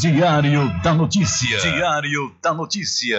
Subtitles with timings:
[0.00, 1.58] Diário da Notícia.
[1.58, 3.18] Diário da Notícia.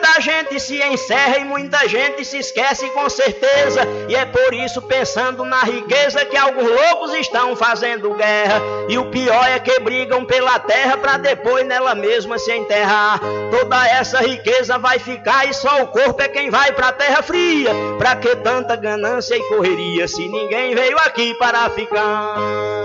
[0.00, 3.82] Da gente se encerra e muita gente se esquece com certeza.
[4.08, 8.60] E é por isso, pensando na riqueza, que alguns loucos estão fazendo guerra.
[8.88, 13.20] E o pior é que brigam pela terra pra depois nela mesma se enterrar.
[13.50, 17.70] Toda essa riqueza vai ficar e só o corpo é quem vai pra terra fria.
[17.98, 22.79] Pra que tanta ganância e correria se ninguém veio aqui para ficar?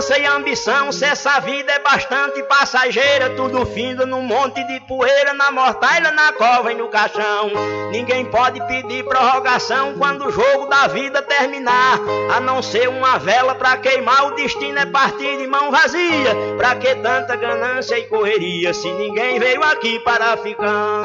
[0.00, 0.90] Ganância e ambição?
[0.90, 6.32] Se essa vida é bastante passageira, tudo finda num monte de poeira, na mortalha, na
[6.32, 7.50] cova e no caixão.
[7.90, 11.98] Ninguém pode pedir prorrogação quando o jogo da vida terminar,
[12.34, 14.28] a não ser uma vela pra queimar.
[14.28, 16.34] O destino é partir de mão vazia.
[16.56, 21.04] Pra que tanta ganância e correria se ninguém veio aqui para ficar?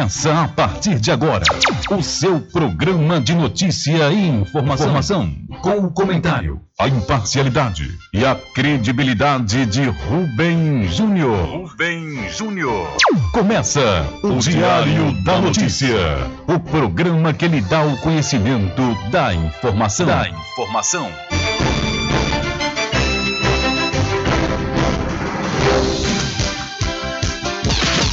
[0.00, 1.44] Começa a partir de agora
[1.90, 5.30] o seu programa de notícia e informação, Informação
[5.60, 11.44] com o comentário, a imparcialidade e a credibilidade de Rubem Júnior.
[11.50, 12.96] Rubem Júnior.
[13.34, 20.06] Começa o Diário da Notícia, o programa que lhe dá o conhecimento da informação.
[20.06, 21.12] Da informação.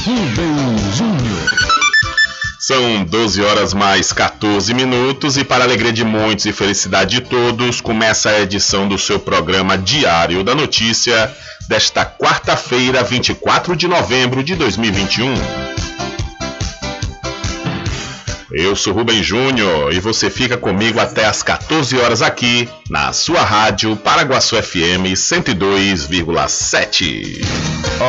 [0.04, 1.67] Rubem Júnior.
[2.68, 7.80] São 12 horas mais 14 minutos e para alegria de muitos e felicidade de todos,
[7.80, 11.34] começa a edição do seu programa Diário da Notícia
[11.66, 15.32] desta quarta-feira, 24 de novembro de 2021.
[18.52, 23.40] Eu sou Rubem Júnior e você fica comigo até às 14 horas aqui na sua
[23.40, 27.40] rádio Paraguaçu FM 102,7.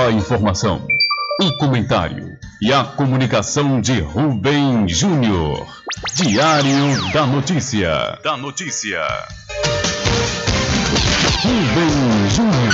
[0.05, 0.85] A informação,
[1.41, 2.28] o comentário
[2.61, 5.65] e a comunicação de Rubem Júnior.
[6.13, 8.19] Diário da Notícia.
[8.21, 9.01] Da Notícia.
[11.41, 12.68] Rubem Júnior.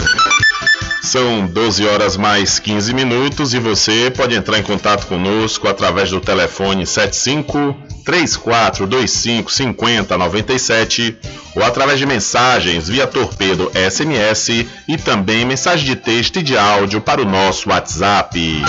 [1.05, 6.19] São 12 horas mais 15 minutos e você pode entrar em contato conosco através do
[6.19, 11.15] telefone 75 3425 5097
[11.55, 16.99] ou através de mensagens via torpedo SMS e também mensagem de texto e de áudio
[16.99, 18.63] para o nosso WhatsApp.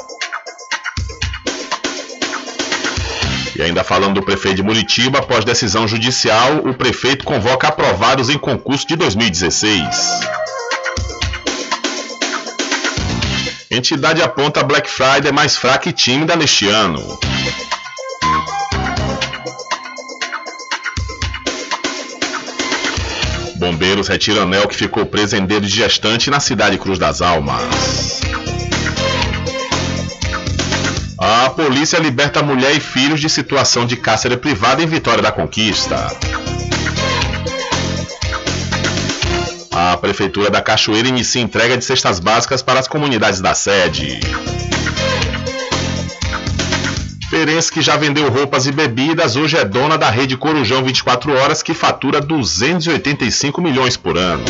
[3.59, 8.39] E ainda falando do prefeito de Muritiba, após decisão judicial, o prefeito convoca aprovados em
[8.39, 9.85] concurso de 2016.
[13.69, 17.19] Entidade aponta Black Friday mais fraca e tímida neste ano.
[23.57, 28.18] Bombeiros retiram anel que ficou preso em dedo de gestante na cidade Cruz das Almas.
[31.21, 36.17] A polícia liberta mulher e filhos de situação de cárcere privada em Vitória da Conquista.
[39.73, 44.21] A Prefeitura da Cachoeira inicia entrega de cestas básicas para as comunidades da sede.
[47.29, 51.65] Ferenc, que já vendeu roupas e bebidas, hoje é dona da rede Corujão 24 Horas,
[51.65, 54.45] que fatura 285 milhões por ano.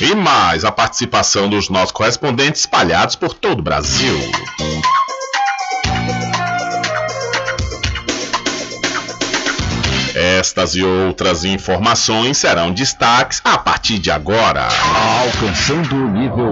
[0.00, 4.18] E mais a participação dos nossos correspondentes espalhados por todo o Brasil.
[10.14, 14.68] Estas e outras informações serão destaques a partir de agora.
[15.20, 16.50] Alcançando o nível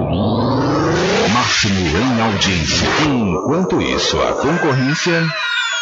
[1.33, 2.87] máximo em audiência.
[3.07, 5.27] Enquanto isso, a concorrência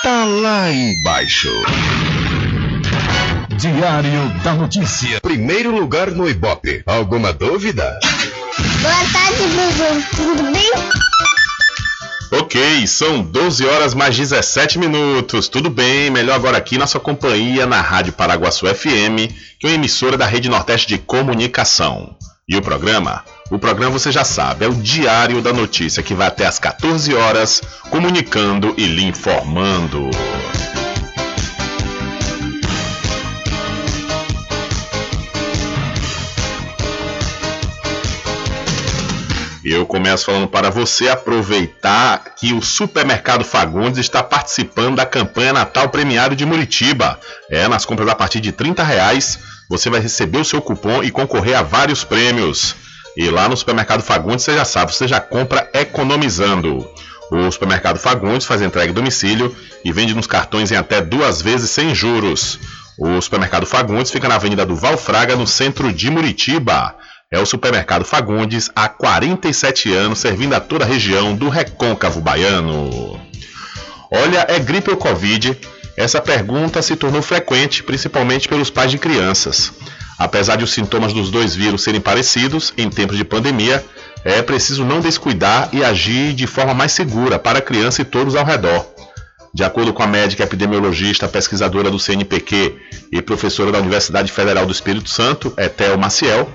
[0.05, 1.51] tá lá embaixo.
[3.57, 5.19] Diário da Notícia.
[5.23, 6.83] Primeiro lugar no Ibope.
[6.85, 7.99] Alguma dúvida?
[8.83, 10.03] Boa tarde, Bruno.
[10.15, 10.73] Tudo bem?
[12.39, 15.49] Ok, são 12 horas mais 17 minutos.
[15.49, 16.11] Tudo bem?
[16.11, 20.27] Melhor agora aqui na sua companhia na Rádio Paraguaçu FM, que é uma emissora da
[20.27, 22.15] Rede Nordeste de Comunicação.
[22.47, 23.25] E o programa?
[23.51, 27.15] O programa você já sabe, é o Diário da Notícia, que vai até às 14
[27.15, 30.11] horas, comunicando e lhe informando.
[39.73, 45.89] Eu começo falando para você aproveitar que o Supermercado Fagundes está participando da campanha Natal
[45.89, 47.19] Premiado de Muritiba.
[47.51, 51.11] É, nas compras a partir de 30 reais, você vai receber o seu cupom e
[51.11, 52.77] concorrer a vários prêmios.
[53.17, 56.89] E lá no Supermercado Fagundes, você já sabe, você já compra economizando.
[57.33, 59.55] O Supermercado Fagundes faz entrega em domicílio
[59.85, 62.61] e vende nos cartões em até duas vezes sem juros.
[62.97, 66.95] O Supermercado Fagundes fica na Avenida do Valfraga, no centro de Muritiba.
[67.29, 73.21] É o supermercado Fagundes há 47 anos, servindo a toda a região do recôncavo baiano.
[74.13, 75.59] Olha, é gripe ou Covid?
[75.97, 79.73] Essa pergunta se tornou frequente, principalmente pelos pais de crianças.
[80.17, 83.85] Apesar de os sintomas dos dois vírus serem parecidos, em tempos de pandemia,
[84.25, 88.37] é preciso não descuidar e agir de forma mais segura para a criança e todos
[88.37, 88.87] ao redor.
[89.53, 92.77] De acordo com a médica epidemiologista, pesquisadora do CNPq
[93.11, 96.49] e professora da Universidade Federal do Espírito Santo, Etel Maciel,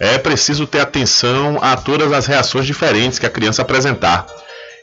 [0.00, 4.26] é preciso ter atenção a todas as reações diferentes que a criança apresentar.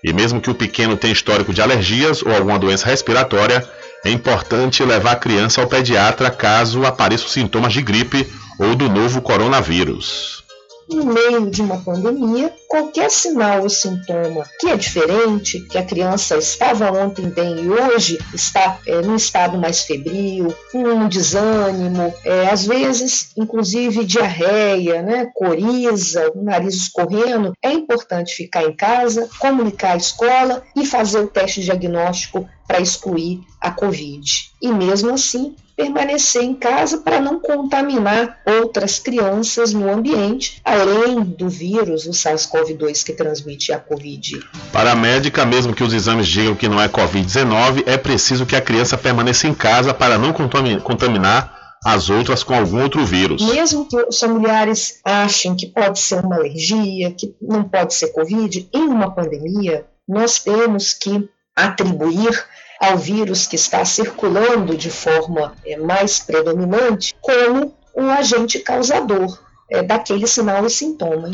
[0.04, 3.68] E mesmo que o pequeno tenha histórico de alergias ou alguma doença respiratória,
[4.04, 8.28] é importante levar a criança ao pediatra caso apareçam sintomas de gripe
[8.60, 10.45] ou do novo coronavírus
[10.90, 16.38] no meio de uma pandemia, qualquer sinal ou sintoma que é diferente, que a criança
[16.38, 22.66] estava ontem bem e hoje está é, num estado mais febril, um desânimo, é, às
[22.66, 29.98] vezes, inclusive diarreia, né, coriza, o nariz escorrendo, é importante ficar em casa, comunicar à
[29.98, 34.52] escola e fazer o teste diagnóstico para excluir a Covid.
[34.62, 41.50] E mesmo assim, permanecer em casa para não contaminar outras crianças no ambiente, além do
[41.50, 44.40] vírus, o SARS-CoV-2 que transmite a Covid.
[44.72, 48.56] Para a médica, mesmo que os exames digam que não é Covid-19, é preciso que
[48.56, 51.56] a criança permaneça em casa para não contaminar
[51.86, 53.42] as outras com algum outro vírus.
[53.42, 58.68] Mesmo que os familiares achem que pode ser uma alergia, que não pode ser Covid,
[58.74, 62.44] em uma pandemia, nós temos que atribuir
[62.80, 69.40] ao vírus que está circulando de forma é, mais predominante como um agente causador
[69.70, 71.30] é, daquele sinal e sintoma.
[71.30, 71.34] Hein?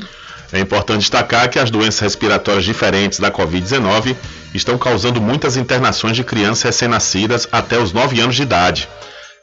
[0.53, 4.15] É importante destacar que as doenças respiratórias diferentes da Covid-19
[4.53, 8.89] estão causando muitas internações de crianças recém-nascidas até os 9 anos de idade.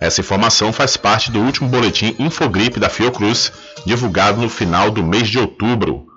[0.01, 3.51] Essa informação faz parte do último boletim Infogripe da Fiocruz,
[3.85, 6.08] divulgado no final do mês de outubro.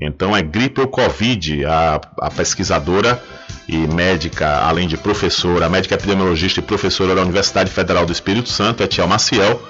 [0.00, 3.22] Então é gripe ou Covid, a, a pesquisadora
[3.66, 8.82] e médica, além de professora, médica epidemiologista e professora da Universidade Federal do Espírito Santo,
[8.82, 9.60] Etiel Maciel,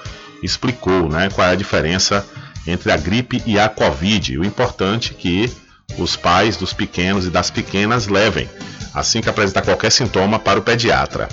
[0.43, 2.25] explicou né, qual é a diferença
[2.67, 4.37] entre a gripe e a Covid.
[4.37, 5.51] O importante é que
[5.97, 8.47] os pais dos pequenos e das pequenas levem,
[8.93, 11.27] assim que apresentar qualquer sintoma, para o pediatra.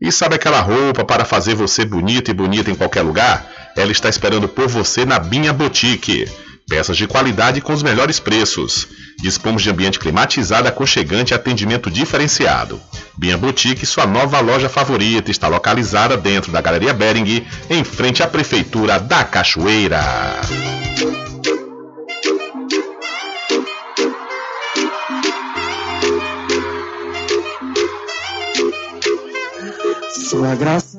[0.00, 3.46] E sabe aquela roupa para fazer você bonito e bonita em qualquer lugar?
[3.76, 6.28] Ela está esperando por você na Binha Boutique.
[6.68, 8.88] Peças de qualidade com os melhores preços.
[9.20, 12.80] Dispomos de ambiente climatizado, aconchegante e atendimento diferenciado.
[13.16, 18.26] Binha Boutique, sua nova loja favorita, está localizada dentro da Galeria Bering, em frente à
[18.26, 20.02] Prefeitura da Cachoeira.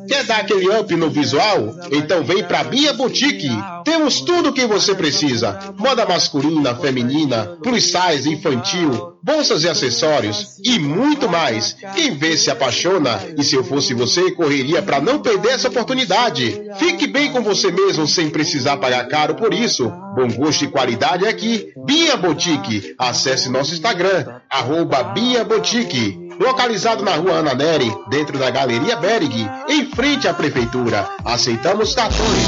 [0.07, 1.75] Quer dar aquele up no visual?
[1.91, 3.49] Então vem pra Bia Boutique.
[3.83, 10.57] Temos tudo o que você precisa: moda masculina, feminina, plus size, infantil, bolsas e acessórios
[10.63, 11.75] e muito mais.
[11.95, 16.61] Quem vê se apaixona e se eu fosse você, correria para não perder essa oportunidade.
[16.77, 19.91] Fique bem com você mesmo sem precisar pagar caro por isso.
[20.15, 21.73] Bom gosto e qualidade aqui.
[21.85, 22.95] Bia Boutique.
[22.97, 29.49] Acesse nosso Instagram, arroba Bia Boutique localizado na rua Ana Neri, dentro da Galeria Berg,
[29.67, 31.09] em frente à Prefeitura.
[31.23, 32.47] Aceitamos cartões.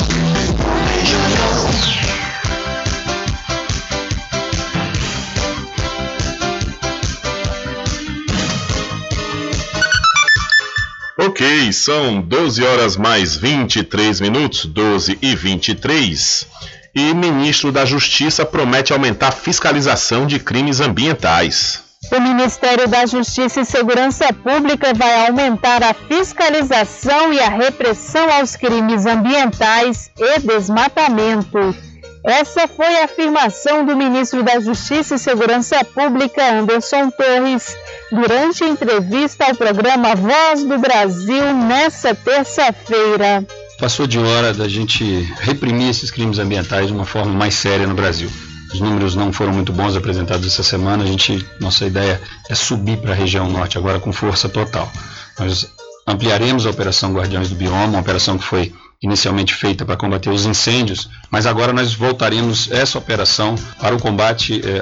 [11.19, 16.47] Ok, são 12 horas mais 23 minutos, 12 e 23.
[16.93, 21.86] E ministro da Justiça promete aumentar fiscalização de crimes ambientais.
[22.09, 28.55] O Ministério da Justiça e Segurança Pública vai aumentar a fiscalização e a repressão aos
[28.55, 31.75] crimes ambientais e desmatamento.
[32.23, 37.75] Essa foi a afirmação do ministro da Justiça e Segurança Pública, Anderson Torres,
[38.11, 43.45] durante entrevista ao programa Voz do Brasil nesta terça-feira.
[43.79, 45.03] Passou de hora da gente
[45.39, 48.29] reprimir esses crimes ambientais de uma forma mais séria no Brasil.
[48.73, 51.03] Os números não foram muito bons apresentados essa semana.
[51.03, 54.91] A gente, nossa ideia é subir para a região norte agora com força total.
[55.39, 55.67] Nós
[56.05, 60.45] ampliaremos a operação Guardiões do Bioma, uma operação que foi inicialmente feita para combater os
[60.45, 64.81] incêndios, mas agora nós voltaremos essa operação para o combate eh,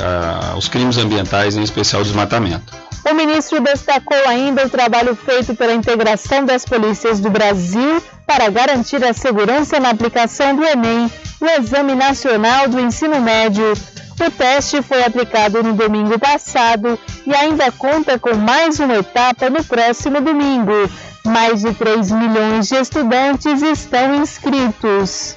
[0.51, 2.73] aos crimes ambientais, em especial o desmatamento.
[3.05, 9.03] O ministro destacou ainda o trabalho feito pela integração das polícias do Brasil para garantir
[9.03, 13.73] a segurança na aplicação do Enem, o Exame Nacional do Ensino Médio.
[14.19, 19.63] O teste foi aplicado no domingo passado e ainda conta com mais uma etapa no
[19.63, 20.89] próximo domingo.
[21.25, 25.35] Mais de 3 milhões de estudantes estão inscritos.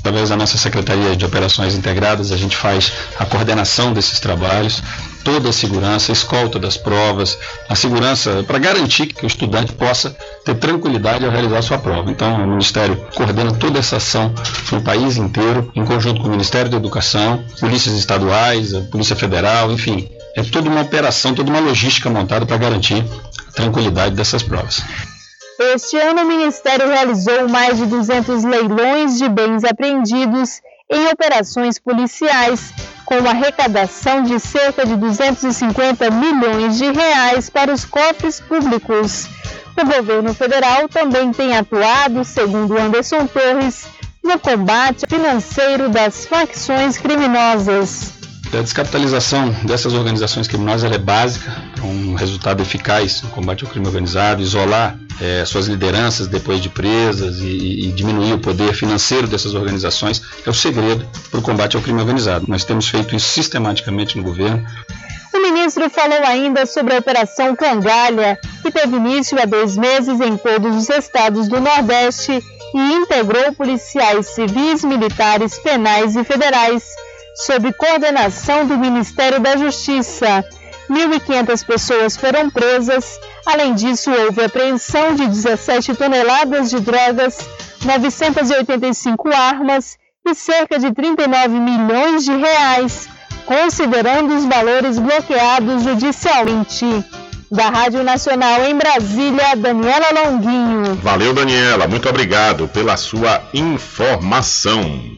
[0.00, 4.82] Através da nossa Secretaria de Operações Integradas, a gente faz a coordenação desses trabalhos,
[5.22, 7.38] toda a segurança, a escolta das provas,
[7.68, 12.10] a segurança para garantir que o estudante possa ter tranquilidade ao realizar sua prova.
[12.10, 14.34] Então, o Ministério coordena toda essa ação
[14.72, 19.70] no país inteiro, em conjunto com o Ministério da Educação, polícias estaduais, a Polícia Federal,
[19.70, 20.08] enfim.
[20.34, 23.04] É toda uma operação, toda uma logística montada para garantir
[23.48, 24.82] a tranquilidade dessas provas.
[25.62, 32.72] Este ano, o Ministério realizou mais de 200 leilões de bens apreendidos em operações policiais,
[33.04, 39.28] com uma arrecadação de cerca de 250 milhões de reais para os cofres públicos.
[39.78, 43.86] O governo federal também tem atuado, segundo Anderson Torres,
[44.24, 48.19] no combate financeiro das facções criminosas.
[48.52, 53.86] A descapitalização dessas organizações criminosas é básica para um resultado eficaz no combate ao crime
[53.86, 59.54] organizado, isolar é, suas lideranças depois de presas e, e, diminuir o poder financeiro dessas
[59.54, 62.46] organizações é o segredo para o combate ao crime organizado.
[62.48, 64.66] Nós temos feito isso sistematicamente no governo.
[65.32, 70.36] O ministro falou ainda sobre a Operação Cangalha, que teve início há dois meses em
[70.36, 72.42] todos os estados do Nordeste
[72.74, 76.82] e integrou policiais civis, militares, penais e federais
[77.34, 80.44] sob coordenação do Ministério da Justiça.
[80.90, 83.20] 1.500 pessoas foram presas.
[83.46, 87.38] Além disso, houve apreensão de 17 toneladas de drogas,
[87.84, 89.96] 985 armas
[90.26, 93.08] e cerca de 39 milhões de reais,
[93.46, 96.84] considerando os valores bloqueados judicialmente.
[97.52, 100.94] Da Rádio Nacional em Brasília, Daniela Longuinho.
[101.02, 101.88] Valeu, Daniela.
[101.88, 105.16] Muito obrigado pela sua informação.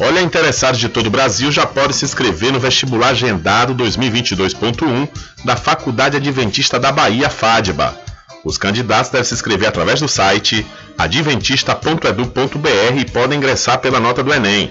[0.00, 5.08] Olha, interessados de todo o Brasil já podem se inscrever no vestibular agendado 2022.1
[5.44, 8.06] da Faculdade Adventista da Bahia, FADBA.
[8.44, 10.64] Os candidatos devem se inscrever através do site
[10.96, 14.70] adventista.edu.br e podem ingressar pela nota do Enem.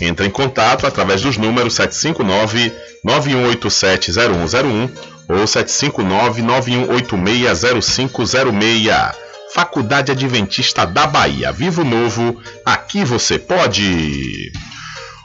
[0.00, 2.72] Entre em contato através dos números 759
[3.04, 4.90] 91870101
[5.28, 9.27] ou 759 91860506.
[9.54, 11.52] Faculdade Adventista da Bahia.
[11.52, 14.52] Vivo Novo, aqui você pode.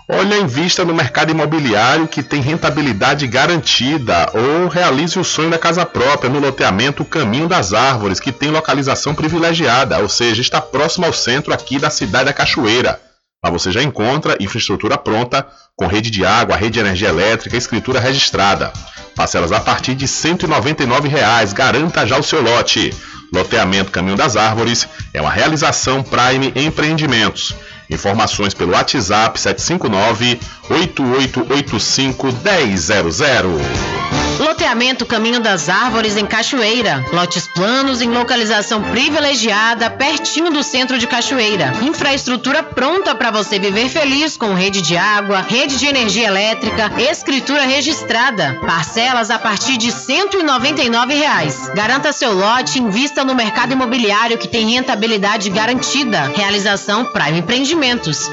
[0.07, 5.85] Olha, invista no mercado imobiliário que tem rentabilidade garantida ou realize o sonho da casa
[5.85, 11.13] própria no loteamento Caminho das Árvores, que tem localização privilegiada, ou seja, está próximo ao
[11.13, 12.99] centro aqui da cidade da Cachoeira.
[13.43, 15.45] Lá você já encontra infraestrutura pronta,
[15.75, 18.71] com rede de água, rede de energia elétrica, escritura registrada.
[19.15, 21.51] Parcelas a partir de 199 reais.
[21.51, 22.93] Garanta já o seu lote.
[23.33, 27.55] Loteamento Caminho das Árvores é uma realização Prime Empreendimentos.
[27.93, 33.93] Informações pelo WhatsApp 759 8885 1000.
[34.39, 37.05] Loteamento Caminho das Árvores em Cachoeira.
[37.13, 41.71] Lotes planos em localização privilegiada, pertinho do centro de Cachoeira.
[41.81, 47.61] Infraestrutura pronta para você viver feliz com rede de água, rede de energia elétrica, escritura
[47.63, 48.59] registrada.
[48.65, 51.69] Parcelas a partir de 199 reais.
[51.75, 56.31] Garanta seu lote invista no mercado imobiliário que tem rentabilidade garantida.
[56.35, 57.43] Realização Prime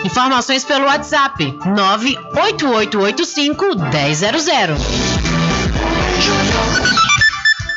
[0.04, 3.80] Informações pelo WhatsApp 98885 1000.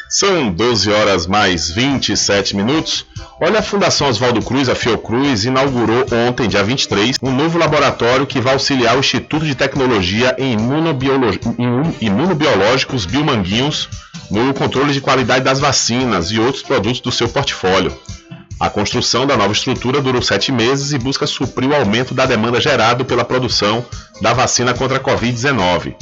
[0.08, 3.08] São 12 horas mais 27 minutos.
[3.42, 8.40] Olha, a Fundação Oswaldo Cruz, a Fiocruz, inaugurou ontem, dia 23, um novo laboratório que
[8.40, 10.54] vai auxiliar o Instituto de Tecnologia em
[12.02, 13.90] Imunobiológicos Biomanguinhos
[14.30, 18.00] no controle de qualidade das vacinas e outros produtos do seu portfólio.
[18.64, 22.62] A construção da nova estrutura durou sete meses e busca suprir o aumento da demanda
[22.62, 23.86] gerado pela produção
[24.22, 25.94] da vacina contra a Covid-19.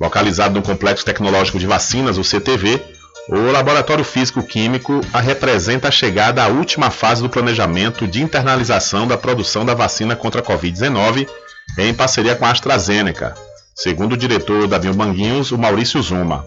[0.00, 2.82] Localizado no Complexo Tecnológico de Vacinas, o CTV,
[3.28, 9.16] o Laboratório Físico Químico representa a chegada à última fase do planejamento de internalização da
[9.16, 11.28] produção da vacina contra a Covid-19
[11.78, 13.32] em parceria com a AstraZeneca,
[13.76, 16.44] segundo o diretor da Biomanguinhos, o Maurício Zuma.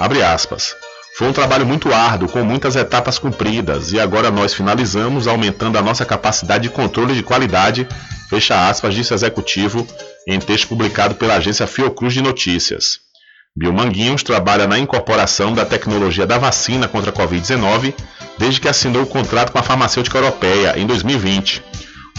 [0.00, 0.74] Abre aspas.
[1.16, 5.82] Foi um trabalho muito árduo, com muitas etapas cumpridas, e agora nós finalizamos aumentando a
[5.82, 7.86] nossa capacidade de controle de qualidade,
[8.28, 9.86] fecha aspas, disse executivo
[10.26, 13.00] em texto publicado pela agência Fiocruz de Notícias.
[13.56, 17.92] Biomanguinhos trabalha na incorporação da tecnologia da vacina contra a Covid-19
[18.38, 21.62] desde que assinou o contrato com a farmacêutica europeia em 2020.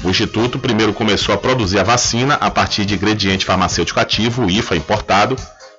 [0.03, 4.75] O Instituto primeiro começou a produzir a vacina a partir de ingrediente farmacêutico ativo, IFA
[4.75, 5.35] importado,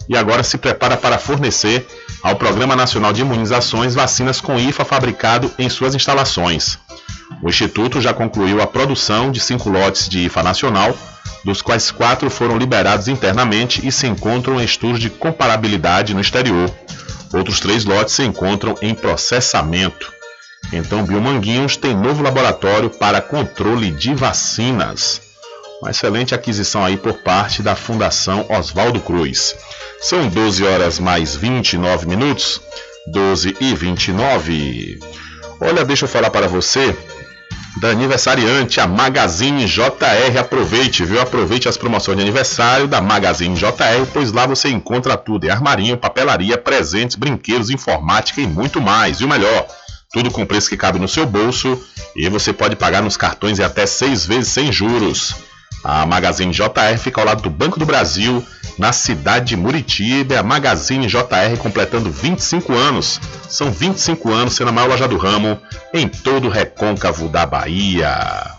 [0.09, 1.87] e agora se prepara para fornecer
[2.23, 6.79] ao Programa Nacional de Imunizações vacinas com IFA fabricado em suas instalações.
[7.43, 10.97] O Instituto já concluiu a produção de cinco lotes de IFA nacional
[11.45, 16.71] dos quais quatro foram liberados internamente e se encontram em estudos de comparabilidade no exterior.
[17.33, 20.13] Outros três lotes se encontram em processamento.
[20.73, 25.32] Então, Biomanguinhos tem novo laboratório para controle de vacinas.
[25.83, 29.57] Uma excelente aquisição aí por parte da Fundação Oswaldo Cruz.
[30.01, 32.61] São 12 horas mais 29 minutos.
[33.09, 35.01] 12 e 29.
[35.61, 36.97] Olha, deixa eu falar para você
[37.81, 40.39] da aniversariante, a Magazine JR.
[40.39, 41.21] Aproveite, viu?
[41.21, 45.97] Aproveite as promoções de aniversário da Magazine JR, pois lá você encontra tudo em armarinho,
[45.97, 49.21] papelaria, presentes, brinquedos, informática e muito mais.
[49.21, 49.67] E o melhor,
[50.13, 51.77] tudo com preço que cabe no seu bolso
[52.15, 55.51] e você pode pagar nos cartões e até seis vezes sem juros.
[55.85, 58.45] A Magazine JR fica ao lado do Banco do Brasil,
[58.79, 60.39] na cidade de Muritiba.
[60.39, 63.21] A Magazine JR completando 25 anos.
[63.49, 65.61] São 25 anos sendo a maior loja do ramo
[65.93, 68.53] em todo o recôncavo da Bahia.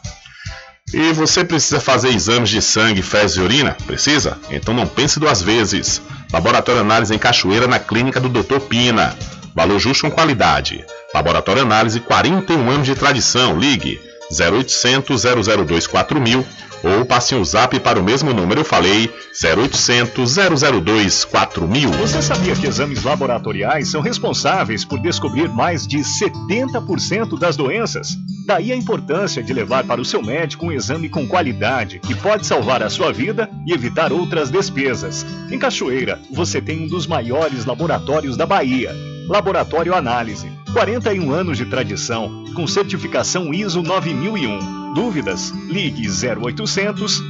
[0.94, 3.76] E você precisa fazer exames de sangue, fezes e urina?
[3.88, 4.38] Precisa?
[4.52, 6.02] Então não pense duas vezes.
[6.32, 8.60] Laboratório Análise em Cachoeira, na clínica do Dr.
[8.60, 9.16] Pina.
[9.56, 10.86] Valor justo com qualidade.
[11.14, 13.58] Laboratório Análise, 41 anos de tradição.
[13.58, 14.00] Ligue
[14.32, 15.24] 0800
[15.66, 16.46] 002 4000
[16.84, 19.10] ou passe um zap para o mesmo número, falei,
[19.42, 20.36] 0800
[20.84, 21.92] 002 4000.
[21.92, 28.18] Você sabia que exames laboratoriais são responsáveis por descobrir mais de 70% das doenças?
[28.46, 32.46] Daí a importância de levar para o seu médico um exame com qualidade que pode
[32.46, 35.26] salvar a sua vida e evitar outras despesas.
[35.50, 38.94] Em Cachoeira, você tem um dos maiores laboratórios da Bahia.
[39.30, 40.63] Laboratório Análise.
[40.74, 44.94] 41 anos de tradição, com certificação ISO 9001.
[44.96, 45.52] Dúvidas?
[45.68, 47.22] Ligue 0800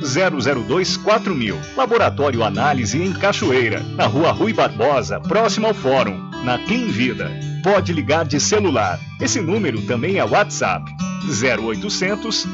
[0.65, 1.60] 002 4000.
[1.75, 7.29] Laboratório Análise em Cachoeira, na Rua Rui Barbosa, próximo ao Fórum, na Clean Vida.
[7.62, 8.97] Pode ligar de celular.
[9.19, 10.89] Esse número também é WhatsApp.
[11.25, 12.47] 0800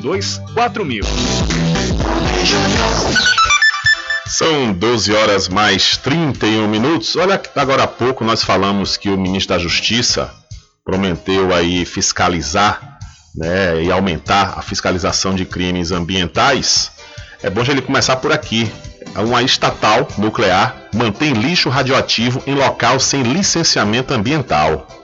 [0.00, 1.04] 002 4000.
[4.26, 7.14] São 12 horas mais 31 minutos.
[7.14, 10.32] Olha, agora há pouco nós falamos que o ministro da Justiça
[10.84, 12.98] prometeu aí fiscalizar
[13.34, 16.90] né, e aumentar a fiscalização de crimes ambientais.
[17.42, 18.70] É bom já ele começar por aqui.
[19.14, 25.03] Uma estatal nuclear mantém lixo radioativo em local sem licenciamento ambiental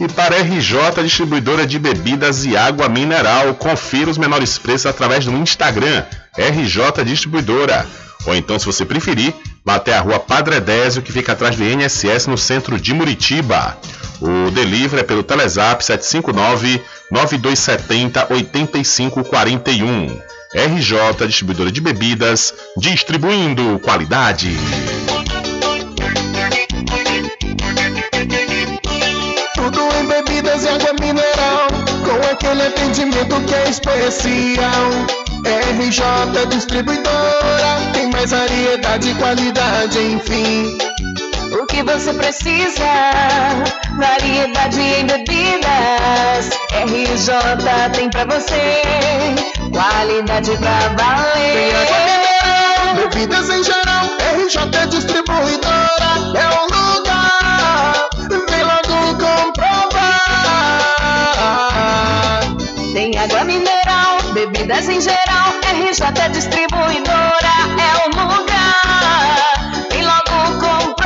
[0.00, 5.32] E para RJ Distribuidora de Bebidas e Água Mineral, confira os menores preços através do
[5.32, 6.04] Instagram
[6.36, 7.86] RJ Distribuidora.
[8.26, 11.64] Ou então, se você preferir, vá até a rua Padre Désio, que fica atrás do
[11.64, 13.78] INSS no centro de Muritiba.
[14.20, 20.20] O delivery é pelo Telezap 759 9270 8541.
[20.54, 24.56] RJ Distribuidora de Bebidas, distribuindo qualidade.
[32.66, 34.90] Atendimento que é especial.
[35.78, 40.78] RJ Distribuidora, tem mais variedade e qualidade, enfim.
[41.52, 42.84] O que você precisa?
[43.96, 46.50] Variedade em bebidas.
[46.72, 47.34] RJ
[47.92, 48.82] tem pra você.
[49.72, 51.74] Qualidade pra valer.
[52.96, 56.73] Bebidas em geral, RJ Distribuidora é o
[64.74, 65.54] bebidas em geral.
[65.62, 69.86] RJ Distribuidora é o lugar.
[69.90, 71.04] Vem logo comprovar.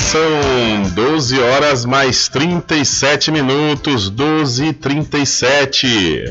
[0.10, 6.24] São 12 horas mais 37 minutos, 12 e 37.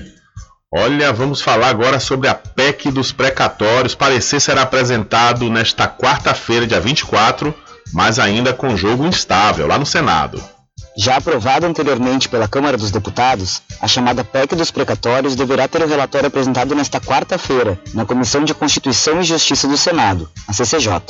[0.74, 3.94] Olha, vamos falar agora sobre a PEC dos precatórios.
[3.94, 7.54] Parecer será apresentado nesta quarta-feira, dia 24,
[7.92, 10.42] mas ainda com jogo instável lá no Senado.
[10.96, 15.88] Já aprovada anteriormente pela Câmara dos Deputados, a chamada PEC dos precatórios deverá ter o
[15.88, 21.00] relatório apresentado nesta quarta-feira, na Comissão de Constituição e Justiça do Senado, a CCJ.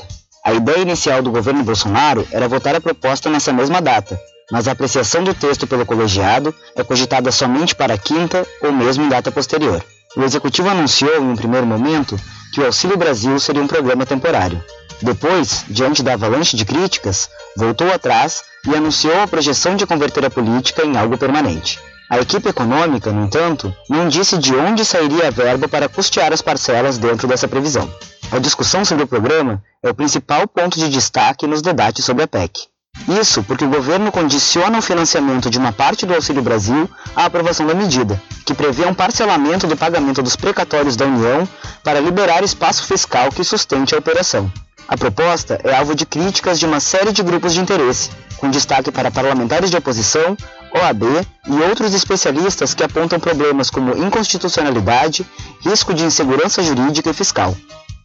[0.44, 4.18] A ideia inicial do governo Bolsonaro era votar a proposta nessa mesma data,
[4.50, 9.08] mas a apreciação do texto pelo colegiado é cogitada somente para quinta ou mesmo em
[9.08, 9.84] data posterior.
[10.16, 12.18] O executivo anunciou, em um primeiro momento,
[12.54, 14.62] que o Auxílio Brasil seria um programa temporário.
[15.02, 20.30] Depois, diante da avalanche de críticas, voltou atrás e anunciou a projeção de converter a
[20.30, 21.78] política em algo permanente.
[22.10, 26.40] A equipe econômica, no entanto, não disse de onde sairia a verba para custear as
[26.40, 27.88] parcelas dentro dessa previsão.
[28.30, 32.28] A discussão sobre o programa é o principal ponto de destaque nos debates sobre a
[32.28, 32.66] PEC.
[33.08, 37.66] Isso porque o governo condiciona o financiamento de uma parte do Auxílio Brasil à aprovação
[37.66, 41.48] da medida, que prevê um parcelamento do pagamento dos precatórios da União
[41.82, 44.52] para liberar espaço fiscal que sustente a operação.
[44.86, 48.92] A proposta é alvo de críticas de uma série de grupos de interesse, com destaque
[48.92, 50.36] para parlamentares de oposição,
[50.74, 51.02] OAB
[51.46, 55.26] e outros especialistas que apontam problemas como inconstitucionalidade,
[55.60, 57.56] risco de insegurança jurídica e fiscal.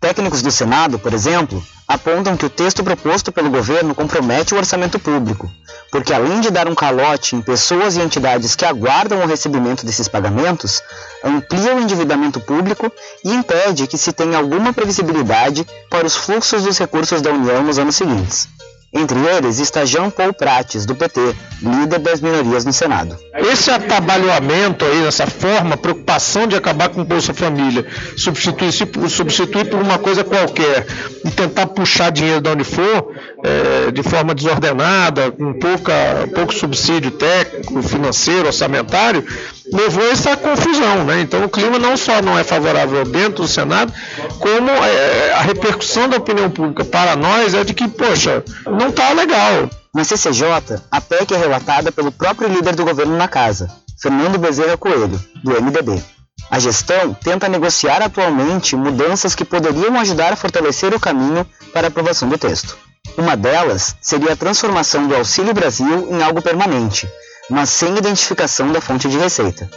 [0.03, 4.99] Técnicos do Senado, por exemplo, apontam que o texto proposto pelo governo compromete o orçamento
[4.99, 5.49] público,
[5.89, 10.09] porque além de dar um calote em pessoas e entidades que aguardam o recebimento desses
[10.09, 10.83] pagamentos,
[11.23, 12.91] amplia o endividamento público
[13.23, 17.79] e impede que se tenha alguma previsibilidade para os fluxos dos recursos da União nos
[17.79, 18.49] anos seguintes.
[18.93, 21.19] Entre eles está Jean Paul Prates, do PT,
[21.63, 23.17] líder das minorias no Senado.
[23.33, 29.81] Esse atabalhoamento aí, essa forma, preocupação de acabar com o Bolsa Família, substituir, substituir por
[29.81, 30.85] uma coisa qualquer
[31.25, 37.09] e tentar puxar dinheiro de onde for, é, de forma desordenada, com pouca, pouco subsídio
[37.09, 39.25] técnico, financeiro, orçamentário,
[39.73, 41.03] levou essa confusão.
[41.03, 41.21] Né?
[41.21, 43.91] Então o clima não só não é favorável dentro do Senado,
[44.39, 49.11] como é, a repercussão da opinião pública para nós é de que, poxa, não está
[49.11, 49.69] legal.
[49.93, 53.69] Na CCJ, a PEC é relatada pelo próprio líder do governo na casa,
[54.01, 56.01] Fernando Bezerra Coelho, do MDB.
[56.49, 61.89] A gestão tenta negociar atualmente mudanças que poderiam ajudar a fortalecer o caminho para a
[61.89, 62.75] aprovação do texto.
[63.17, 67.07] Uma delas seria a transformação do Auxílio Brasil em algo permanente,
[67.49, 69.69] mas sem identificação da fonte de receita.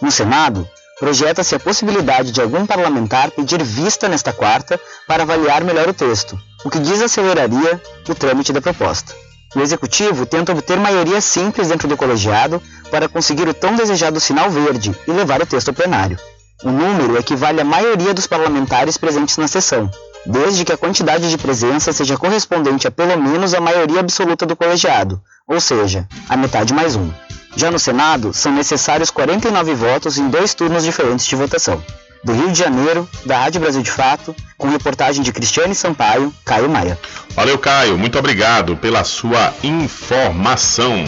[0.00, 5.88] No Senado, projeta-se a possibilidade de algum parlamentar pedir vista nesta quarta para avaliar melhor
[5.88, 9.14] o texto, o que desaceleraria o trâmite da proposta.
[9.54, 14.50] O Executivo tenta obter maioria simples dentro do colegiado para conseguir o tão desejado sinal
[14.50, 16.18] verde e levar o texto ao plenário.
[16.64, 19.90] O número equivale à maioria dos parlamentares presentes na sessão,
[20.24, 24.56] desde que a quantidade de presença seja correspondente a pelo menos a maioria absoluta do
[24.56, 25.20] colegiado,
[25.52, 27.10] ou seja, a metade mais um.
[27.54, 31.82] Já no Senado, são necessários 49 votos em dois turnos diferentes de votação.
[32.24, 36.70] Do Rio de Janeiro, da Rádio Brasil de Fato, com reportagem de Cristiane Sampaio, Caio
[36.70, 36.98] Maia.
[37.34, 37.98] Valeu, Caio.
[37.98, 41.04] Muito obrigado pela sua informação.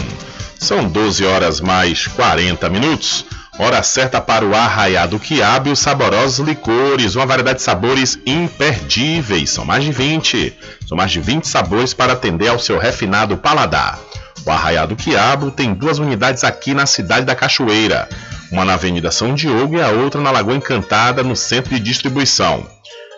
[0.59, 3.25] São 12 horas mais 40 minutos.
[3.57, 9.49] Hora certa para o arraiado quiabo e os saborosos licores, uma variedade de sabores imperdíveis.
[9.49, 10.53] São mais de 20.
[10.87, 13.97] São mais de 20 sabores para atender ao seu refinado paladar.
[14.45, 18.07] O Arraiado Quiabo tem duas unidades aqui na cidade da Cachoeira,
[18.51, 22.63] uma na Avenida São Diogo e a outra na Lagoa Encantada, no centro de distribuição.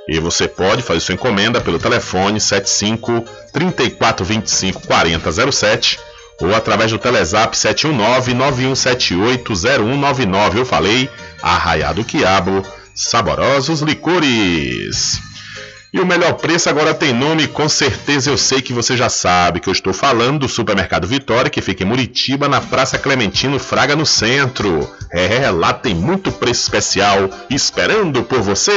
[0.07, 5.99] E você pode fazer sua encomenda pelo telefone 75 3425 4007
[6.41, 10.59] ou através do Telezap 719 9178 0199.
[10.59, 11.09] Eu falei
[11.41, 15.26] Arraiado Quiabo, saborosos licores.
[15.93, 19.61] E o melhor preço agora tem nome, com certeza eu sei que você já sabe
[19.61, 23.95] que eu estou falando do Supermercado Vitória, que fica em Muritiba, na Praça Clementino Fraga,
[23.95, 24.89] no centro.
[25.11, 28.73] É, lá tem muito preço especial esperando por você.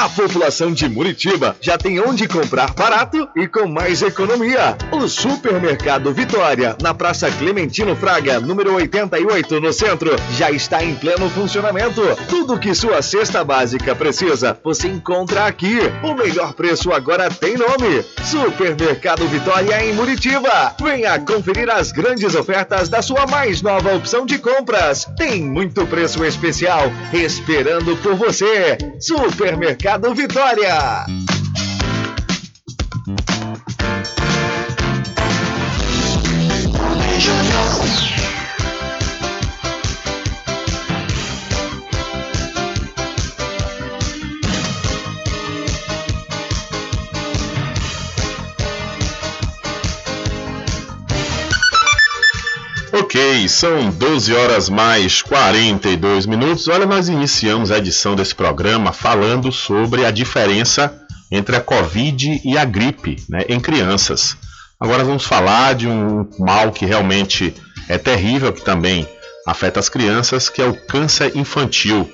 [0.00, 4.74] A população de Muritiba já tem onde comprar barato e com mais economia.
[4.90, 11.28] O Supermercado Vitória, na Praça Clementino Fraga, número 88, no centro, já está em pleno
[11.28, 12.00] funcionamento.
[12.30, 15.80] Tudo que sua cesta básica precisa, você encontra aqui.
[16.02, 20.74] O melhor preço agora tem nome: Supermercado Vitória em Muritiba.
[20.82, 25.06] Venha conferir as grandes ofertas da sua mais nova opção de compras.
[25.18, 28.78] Tem muito preço especial esperando por você.
[28.98, 31.04] Supermercado Mercado Vitória.
[53.48, 56.68] São 12 horas mais 42 minutos.
[56.68, 61.00] Olha, nós iniciamos a edição desse programa falando sobre a diferença
[61.30, 64.36] entre a Covid e a gripe né, em crianças.
[64.78, 67.54] Agora vamos falar de um mal que realmente
[67.88, 69.08] é terrível, que também
[69.46, 72.10] afeta as crianças, que é o câncer infantil.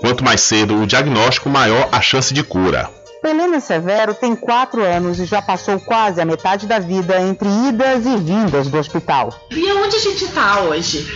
[0.00, 2.90] Quanto mais cedo o diagnóstico, maior a chance de cura.
[3.26, 8.06] Helena Severo tem 4 anos e já passou quase a metade da vida entre idas
[8.06, 9.32] e vindas do hospital.
[9.50, 11.06] E onde a gente está hoje?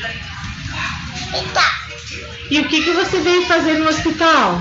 [2.50, 4.60] E o que, que você veio fazer no hospital?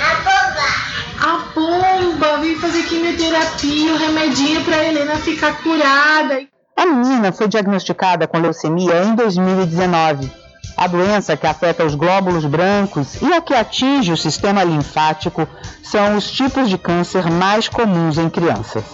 [0.00, 0.92] A bomba.
[1.20, 2.38] A bomba!
[2.38, 6.42] Vim fazer quimioterapia, o remedinho para Helena ficar curada.
[6.76, 10.41] A menina foi diagnosticada com leucemia em 2019.
[10.76, 15.46] A doença que afeta os glóbulos brancos e a que atinge o sistema linfático
[15.82, 18.84] são os tipos de câncer mais comuns em crianças.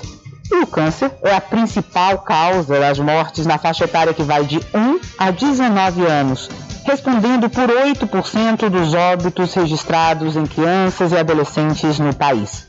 [0.50, 4.58] E o câncer é a principal causa das mortes na faixa etária que vai de
[4.74, 6.48] 1 a 19 anos,
[6.84, 12.66] respondendo por 8% dos óbitos registrados em crianças e adolescentes no país.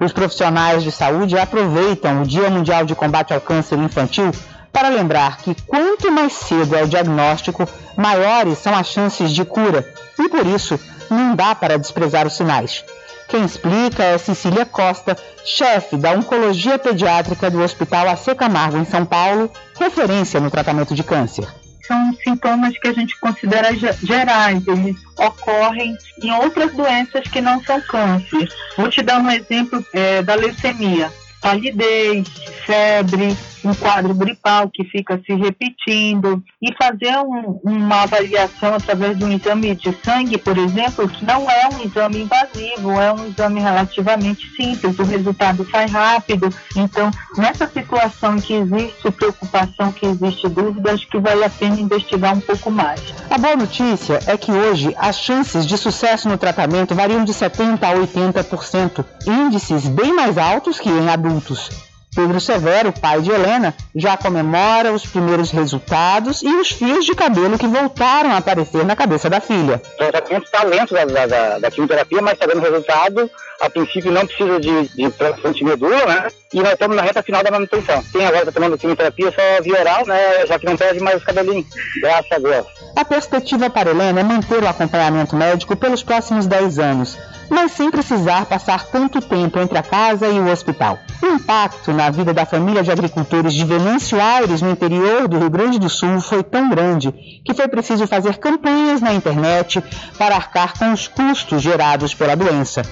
[0.00, 4.30] Os profissionais de saúde aproveitam o Dia Mundial de Combate ao Câncer Infantil
[4.78, 9.84] para lembrar que quanto mais cedo é o diagnóstico, maiores são as chances de cura
[10.16, 10.78] e por isso
[11.10, 12.84] não dá para desprezar os sinais.
[13.26, 19.04] Quem explica é Cecília Costa, chefe da Oncologia Pediátrica do Hospital AC Camargo, em São
[19.04, 21.48] Paulo, referência no tratamento de câncer.
[21.84, 27.80] São sintomas que a gente considera gerais, eles ocorrem em outras doenças que não são
[27.80, 28.48] câncer.
[28.76, 32.26] Vou te dar um exemplo é, da leucemia palidez,
[32.66, 39.24] febre, um quadro gripal que fica se repetindo e fazer um, uma avaliação através de
[39.24, 43.60] um exame de sangue, por exemplo, que não é um exame invasivo, é um exame
[43.60, 46.48] relativamente simples, o resultado sai rápido.
[46.76, 52.36] Então, nessa situação que existe preocupação, que existe dúvida, acho que vale a pena investigar
[52.36, 53.00] um pouco mais.
[53.30, 57.82] A boa notícia é que hoje as chances de sucesso no tratamento variam de 70%
[57.82, 61.70] a 80%, índices bem mais altos que em adultos.
[62.14, 67.58] Pedro Severo, pai de Helena, já comemora os primeiros resultados e os fios de cabelo
[67.58, 69.80] que voltaram a aparecer na cabeça da filha.
[69.94, 73.30] O tratamento está lento da, da, da, quimioterapia, mas está dando resultado.
[73.60, 76.28] A princípio não precisa de, de transplante de medula, né?
[76.52, 78.02] E nós estamos na reta final da manutenção.
[78.10, 80.46] Quem agora está tomando quimioterapia só via oral, né?
[80.46, 81.66] Já que não perde mais os cabelinhos.
[82.00, 82.66] Graças a Deus.
[82.96, 87.18] A perspectiva para Helena é manter o acompanhamento médico pelos próximos 10 anos,
[87.50, 90.98] mas sem precisar passar tanto tempo entre a casa e o hospital.
[91.22, 95.50] O impacto na vida da família de agricultores de Venâncio Aires, no interior do Rio
[95.50, 97.12] Grande do Sul, foi tão grande
[97.44, 99.82] que foi preciso fazer campanhas na internet
[100.16, 102.82] para arcar com os custos gerados pela doença.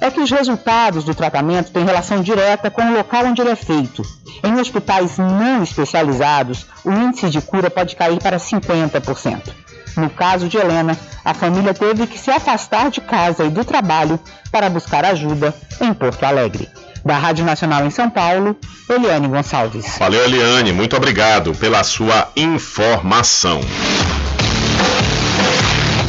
[0.00, 3.56] É que os resultados do tratamento têm relação direta com o local onde ele é
[3.56, 4.02] feito.
[4.42, 9.69] Em hospitais não especializados, o índice de cura pode cair para 50%.
[9.96, 14.18] No caso de Helena, a família teve que se afastar de casa e do trabalho
[14.50, 16.68] para buscar ajuda em Porto Alegre.
[17.04, 18.56] Da Rádio Nacional em São Paulo,
[18.88, 19.98] Eliane Gonçalves.
[19.98, 20.72] Valeu, Eliane.
[20.72, 23.60] Muito obrigado pela sua informação.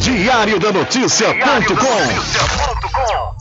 [0.00, 2.91] Diário da Notícia.com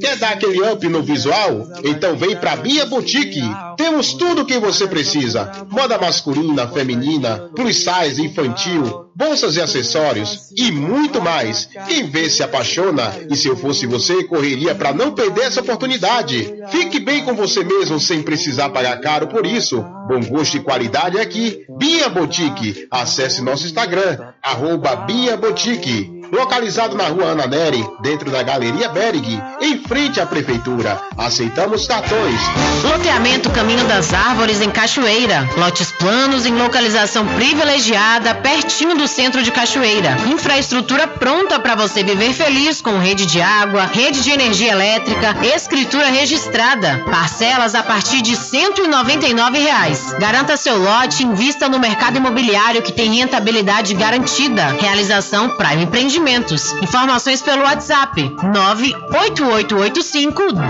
[0.00, 1.68] Quer dar aquele up no visual?
[1.84, 3.42] Então vem pra Bia Boutique.
[3.76, 10.50] Temos tudo o que você precisa: moda masculina, feminina, plus size, infantil, bolsas e acessórios
[10.56, 11.68] e muito mais.
[11.86, 16.54] Quem vê se apaixona e se eu fosse você, correria para não perder essa oportunidade.
[16.70, 19.84] Fique bem com você mesmo sem precisar pagar caro por isso.
[20.08, 21.64] Bom gosto e qualidade é aqui.
[21.78, 22.86] Bia Boutique.
[22.90, 29.38] Acesse nosso Instagram, arroba Bia Boutique localizado na rua Ana Neri, dentro da Galeria Berg,
[29.60, 30.98] em frente à Prefeitura.
[31.18, 32.40] Aceitamos cartões.
[32.82, 35.46] Loteamento Caminho das Árvores em Cachoeira.
[35.58, 40.16] Lotes planos em localização privilegiada, pertinho do centro de Cachoeira.
[40.26, 46.06] Infraestrutura pronta para você viver feliz com rede de água, rede de energia elétrica, escritura
[46.06, 47.04] registrada.
[47.10, 50.14] Parcelas a partir de 199 reais.
[50.18, 54.68] Garanta seu lote invista no mercado imobiliário que tem rentabilidade garantida.
[54.80, 56.72] Realização Prime Empreendimento Investimentos.
[56.80, 60.62] Informações pelo WhatsApp 98885 1000.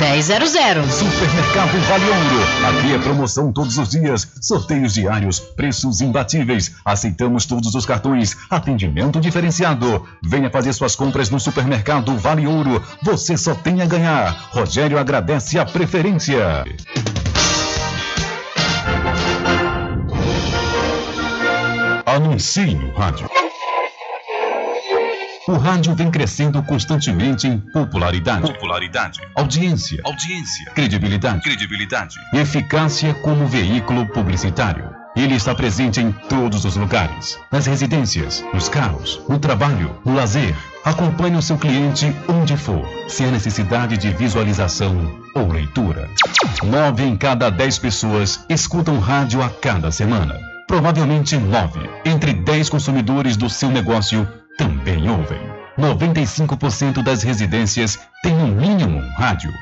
[0.90, 2.40] Supermercado Vale Ouro.
[2.78, 6.74] Aqui é promoção todos os dias, sorteios diários, preços imbatíveis.
[6.82, 10.08] Aceitamos todos os cartões, atendimento diferenciado.
[10.22, 12.82] Venha fazer suas compras no Supermercado Vale Ouro.
[13.02, 14.48] Você só tem a ganhar.
[14.52, 16.64] Rogério agradece a preferência.
[22.06, 23.28] Anuncie no rádio.
[25.48, 34.06] O rádio vem crescendo constantemente em popularidade, popularidade, audiência, audiência, credibilidade, credibilidade, eficácia como veículo
[34.06, 34.88] publicitário.
[35.16, 40.54] Ele está presente em todos os lugares, nas residências, nos carros, no trabalho, no lazer.
[40.84, 46.08] Acompanhe o seu cliente onde for, se há necessidade de visualização ou leitura.
[46.62, 50.38] Nove em cada dez pessoas escutam rádio a cada semana.
[50.68, 51.80] Provavelmente nove.
[52.04, 54.26] Entre dez consumidores do seu negócio
[54.56, 55.40] também ouvem.
[55.78, 59.52] 95% das residências têm no mínimo um rádio.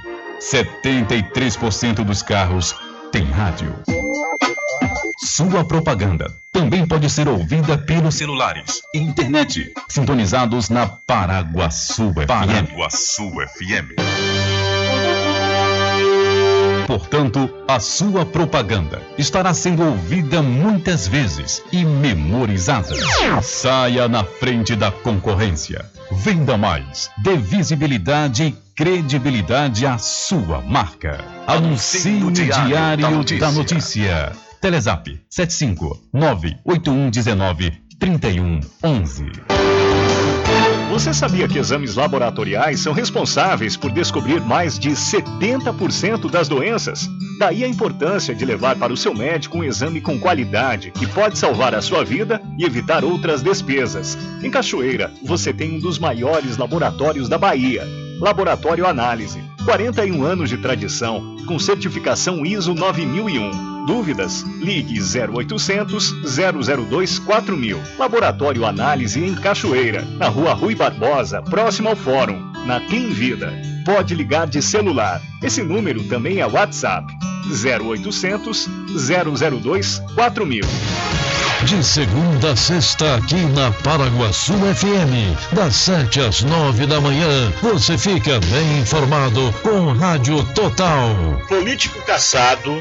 [0.41, 2.75] 73% dos carros
[3.13, 3.75] têm rádio.
[5.23, 12.27] Sua propaganda também pode ser ouvida pelos celulares e internet, sintonizados na Paraguaçu FM.
[12.27, 14.30] Paraguaçu FM.
[16.91, 22.97] Portanto, a sua propaganda estará sendo ouvida muitas vezes e memorizada.
[23.43, 25.89] Saia na frente da concorrência.
[26.11, 27.09] Venda mais.
[27.19, 31.25] Dê visibilidade e credibilidade à sua marca.
[31.47, 33.47] Anuncie no Diário da Notícia.
[33.47, 34.33] Da notícia.
[34.61, 37.71] Telezap 75 98119
[38.01, 39.70] 3111.
[41.01, 47.09] Você sabia que exames laboratoriais são responsáveis por descobrir mais de 70% das doenças?
[47.39, 51.39] Daí a importância de levar para o seu médico um exame com qualidade que pode
[51.39, 54.19] salvar a sua vida e evitar outras despesas.
[54.43, 57.83] Em Cachoeira, você tem um dos maiores laboratórios da Bahia.
[58.21, 59.43] Laboratório Análise.
[59.65, 63.70] 41 anos de tradição, com certificação ISO 9001.
[63.87, 64.43] Dúvidas?
[64.61, 66.15] Ligue 0800
[66.89, 67.81] 002 4000.
[67.99, 73.53] Laboratório Análise em Cachoeira, na Rua Rui Barbosa, próximo ao Fórum, na Clean Vida.
[73.85, 75.21] Pode ligar de celular.
[75.43, 77.07] Esse número também é WhatsApp.
[77.51, 80.63] 0800 002 4000.
[81.65, 87.99] De segunda a sexta, aqui na Paraguaçu FM, das 7 às 9 da manhã, você
[87.99, 91.15] fica bem informado com Rádio Total.
[91.49, 92.81] Político caçado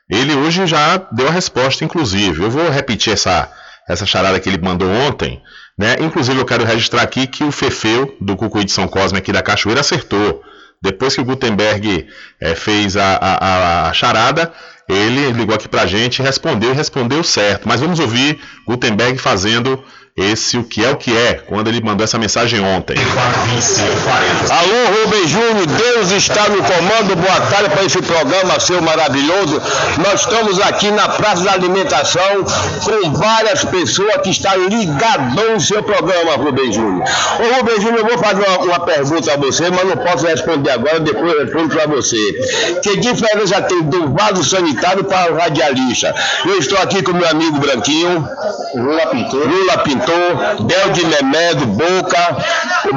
[0.10, 2.44] Ele hoje já deu a resposta, inclusive.
[2.44, 3.52] Eu vou repetir essa,
[3.88, 5.42] essa charada que ele mandou ontem.
[5.78, 5.98] Né?
[6.00, 9.42] Inclusive, eu quero registrar aqui que o Fefeu, do Cucuí de São Cosme aqui da
[9.42, 10.42] Cachoeira, acertou.
[10.82, 12.08] Depois que o Gutenberg
[12.40, 14.54] é, fez a, a, a, charada,
[14.88, 17.68] ele ligou aqui pra gente, respondeu e respondeu certo.
[17.68, 19.84] Mas vamos ouvir Gutenberg fazendo
[20.18, 22.96] esse o que é o que é, quando ele mandou essa mensagem ontem.
[24.50, 29.62] Alô, Rubem Júnior, Deus está no comando, boa tarde para esse programa seu maravilhoso.
[30.04, 32.44] Nós estamos aqui na Praça da Alimentação
[32.84, 37.04] com várias pessoas que estão ligadão no seu programa, Rubem Júnior.
[37.40, 40.72] Ô Rubem Júnior, eu vou fazer uma, uma, pergunta a você, mas não posso responder
[40.72, 42.18] agora, depois eu respondo para você.
[42.82, 46.16] Que diferença tem do vaso sanitário para o radialista?
[46.44, 48.28] Eu estou aqui com meu amigo Branquinho.
[48.74, 49.48] Lula Pintor.
[49.48, 50.07] Lula Pintor.
[50.66, 52.38] Del de Nemedo, Boca,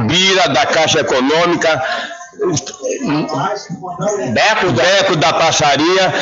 [0.06, 1.82] Bira da Caixa Econômica,
[4.32, 6.14] Beco, Beco da Passaria,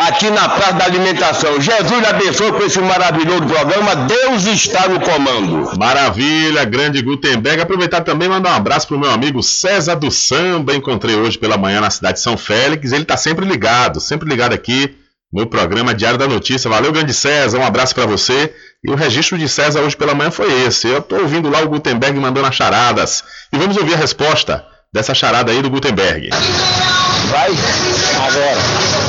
[0.00, 1.60] aqui na Praça da Alimentação.
[1.60, 3.96] Jesus abençoe com esse maravilhoso programa.
[3.96, 5.78] Deus está no comando.
[5.78, 7.62] Maravilha, grande Gutenberg.
[7.62, 10.74] Aproveitar também e mandar um abraço para o meu amigo César do Samba.
[10.74, 12.92] Encontrei hoje pela manhã na cidade de São Félix.
[12.92, 14.94] Ele está sempre ligado, sempre ligado aqui
[15.32, 16.68] no programa Diário da Notícia.
[16.68, 17.58] Valeu, grande César.
[17.58, 18.52] Um abraço para você.
[18.84, 20.88] E o registro de César hoje pela manhã foi esse.
[20.88, 23.24] Eu estou ouvindo lá o Gutenberg mandando as charadas.
[23.52, 26.28] E vamos ouvir a resposta dessa charada aí do Gutenberg.
[27.30, 27.50] Vai
[28.16, 28.58] agora.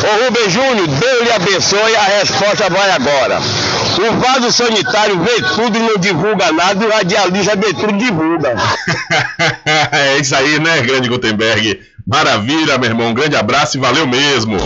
[0.04, 3.40] Ô Rubem Júnior, Deus lhe abençoe, a resposta vai agora.
[3.98, 7.98] O vaso sanitário vê tudo e não divulga nada, e o radialista vê tudo e
[7.98, 8.56] divulga.
[9.92, 11.82] é isso aí, né, grande Gutenberg?
[12.08, 13.08] Maravilha, meu irmão.
[13.10, 14.58] Um grande abraço e valeu mesmo.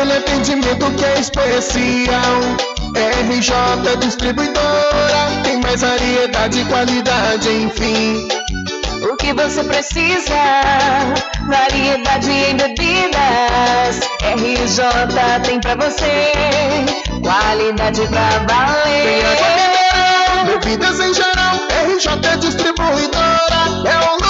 [0.00, 2.40] Aquele atendimento que é especial.
[3.28, 8.28] RJ Distribuidora, tem mais variedade e qualidade, enfim.
[9.02, 10.34] O que você precisa?
[11.46, 14.00] Variedade em bebidas.
[14.22, 16.32] RJ tem pra você.
[17.22, 19.04] Qualidade pra valer.
[19.04, 21.56] Tem água mineral, bebidas em geral.
[21.84, 24.29] RJ Distribuidora é o lugar.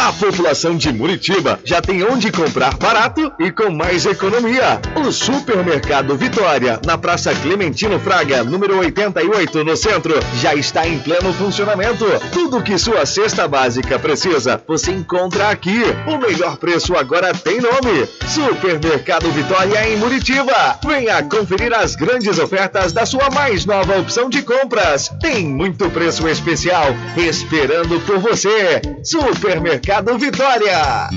[0.00, 4.80] A população de Muritiba já tem onde comprar barato e com mais economia.
[4.96, 11.34] O Supermercado Vitória, na Praça Clementino Fraga, número 88, no centro, já está em pleno
[11.34, 12.06] funcionamento.
[12.32, 15.82] Tudo que sua cesta básica precisa, você encontra aqui.
[16.06, 20.78] O melhor preço agora tem nome: Supermercado Vitória em Muritiba.
[20.82, 25.10] Venha conferir as grandes ofertas da sua mais nova opção de compras.
[25.20, 26.86] Tem muito preço especial
[27.18, 28.80] esperando por você.
[29.04, 31.08] Supermercado Vitória.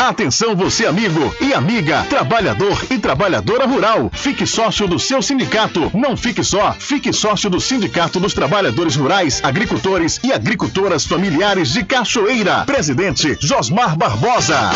[0.00, 4.10] Atenção você amigo e amiga, trabalhador e trabalhadora rural.
[4.12, 5.88] Fique sócio do seu sindicato.
[5.94, 11.84] Não fique só, fique sócio do Sindicato dos Trabalhadores Rurais, Agricultores e Agricultoras Familiares de
[11.84, 12.64] Cachoeira.
[12.64, 14.72] Presidente Josmar Barbosa.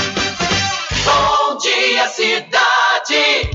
[1.05, 3.54] Bom dia, cidade.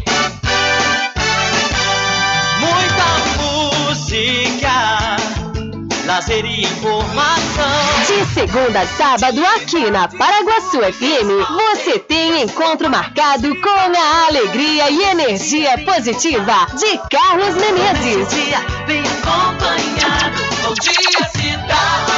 [6.46, 7.70] E informação.
[8.08, 11.30] De segunda a sábado, aqui na Paraguaçu FM,
[11.74, 18.28] você tem encontro marcado com a alegria e energia positiva de Carlos Menezes.
[18.88, 20.49] Bem acompanhado.
[20.62, 22.12] Bom dia, cidade.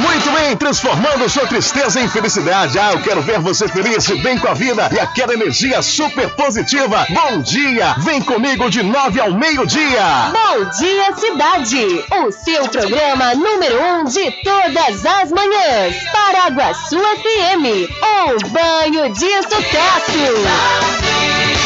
[0.00, 2.78] Muito bem, transformando sua tristeza em felicidade.
[2.78, 7.06] Ah, eu quero ver você feliz, bem com a vida e aquela energia super positiva.
[7.10, 10.32] Bom dia, vem comigo de nove ao meio-dia.
[10.32, 12.04] Bom dia, cidade!
[12.24, 15.96] O seu programa número um de todas as manhãs.
[16.12, 21.57] Paraguaçu FM, um banho de sucesso.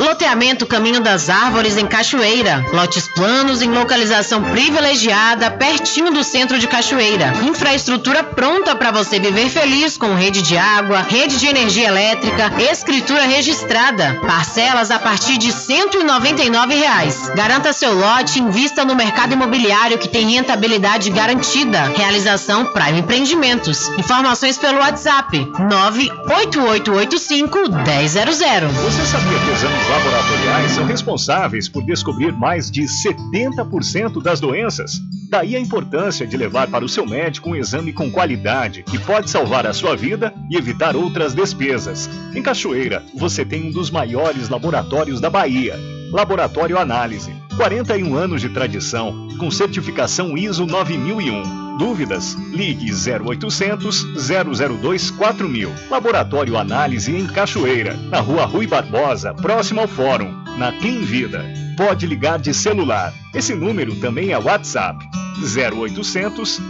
[0.00, 2.64] Loteamento Caminho das Árvores em Cachoeira.
[2.72, 7.34] Lotes planos em localização privilegiada, pertinho do centro de Cachoeira.
[7.42, 13.26] Infraestrutura pronta para você viver feliz com rede de água, rede de energia elétrica, escritura
[13.26, 14.18] registrada.
[14.26, 17.28] Parcelas a partir de 199 reais.
[17.34, 21.92] Garanta seu lote invista no mercado imobiliário que tem rentabilidade garantida.
[21.94, 23.88] Realização Prime Empreendimentos.
[23.98, 27.70] Informações pelo WhatsApp 98885 1000.
[27.70, 35.02] Você sabia que exames laboratoriais são responsáveis por descobrir mais de 70% das doenças?
[35.28, 39.28] Daí a importância de levar para o seu médico um exame com qualidade que pode
[39.28, 42.08] salvar a sua vida e evitar outras despesas.
[42.34, 45.78] Em Cachoeira, você tem um dos maiores laboratórios da Bahia.
[46.10, 47.39] Laboratório Análise.
[47.56, 51.76] 41 anos de tradição, com certificação ISO 9001.
[51.78, 52.34] Dúvidas?
[52.52, 55.72] Ligue 0800 002 4000.
[55.90, 61.44] Laboratório Análise em Cachoeira, na Rua Rui Barbosa, próximo ao Fórum, na Clean Vida.
[61.76, 63.14] Pode ligar de celular.
[63.34, 65.04] Esse número também é WhatsApp.
[65.40, 66.60] 0800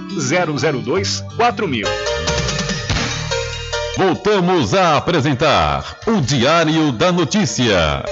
[0.84, 1.86] 002 4000.
[3.96, 8.02] Voltamos a apresentar o Diário da Notícia.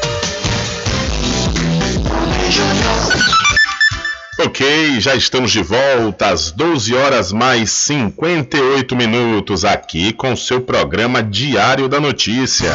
[4.40, 11.22] Ok, já estamos de volta às 12 horas mais 58 minutos aqui com seu programa
[11.22, 12.72] Diário da Notícia.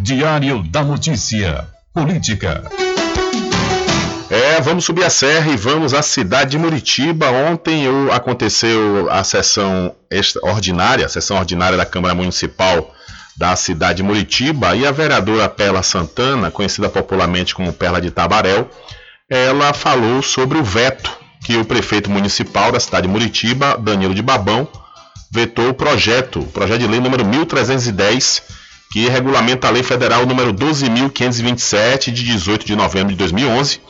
[0.00, 1.68] Diário da Notícia.
[1.94, 2.64] Política.
[4.28, 7.30] É, vamos subir a serra e vamos à cidade de Muritiba.
[7.30, 12.92] Ontem aconteceu a sessão extraordinária, a sessão ordinária da Câmara Municipal
[13.36, 18.68] da cidade de Muritiba e a vereadora Perla Santana, conhecida popularmente como Perla de Tabaréu,
[19.28, 21.10] ela falou sobre o veto
[21.44, 24.66] que o prefeito municipal da cidade de Muritiba, Danilo de Babão,
[25.30, 28.42] vetou o projeto, o projeto de lei número 1310,
[28.90, 33.80] que regulamenta a lei federal número 12.527, de 18 de novembro de 2011,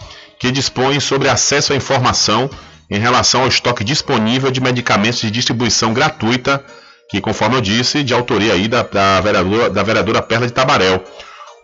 [0.41, 2.51] que dispõe sobre acesso à informação
[2.91, 6.65] em relação ao estoque disponível de medicamentos de distribuição gratuita,
[7.09, 11.03] que, conforme eu disse, de autoria aí da, da, vereadora, da vereadora Perla de Tabaréu.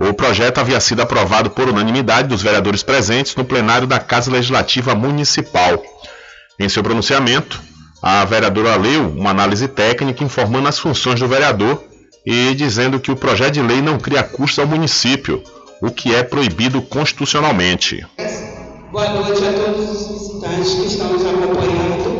[0.00, 4.94] O projeto havia sido aprovado por unanimidade dos vereadores presentes no plenário da Casa Legislativa
[4.94, 5.82] Municipal.
[6.58, 7.60] Em seu pronunciamento,
[8.02, 11.82] a vereadora leu uma análise técnica informando as funções do vereador
[12.26, 15.42] e dizendo que o projeto de lei não cria custos ao município,
[15.80, 18.04] o que é proibido constitucionalmente.
[18.90, 22.11] Boa noite a todos os visitantes que estão nos acompanhando.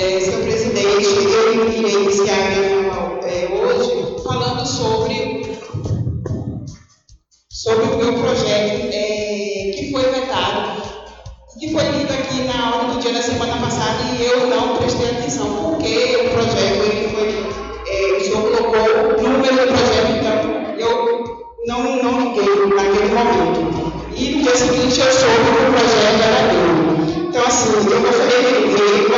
[0.00, 5.58] É, senhor presidente, eu irei iniciar minha fala é, hoje falando sobre,
[7.50, 10.82] sobre o meu projeto é, que foi vetado,
[11.58, 15.10] que foi lido aqui na aula do dia da semana passada e eu não prestei
[15.10, 17.28] atenção, porque o projeto ele foi,
[17.86, 23.92] é, o senhor colocou o número do projeto, então eu não, não liguei naquele momento.
[24.16, 26.90] E no dia seguinte eu soube que o projeto era meu.
[27.28, 29.09] Então, assim, eu gostaria de ver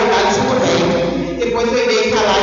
[1.62, 2.40] Depois eu irei falar,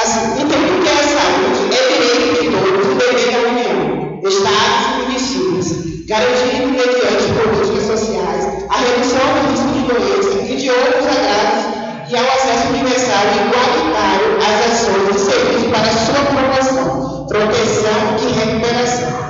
[0.00, 5.02] assim, entendo que a saúde é direito de todos, o dever da União, Estados e
[5.02, 11.64] municípios, garantindo, mediante políticas sociais, a redução do risco de doença e de outros agravos
[12.08, 18.32] e ao acesso universal e igualitário às ações e serviços para sua promoção, proteção e
[18.32, 19.21] recuperação.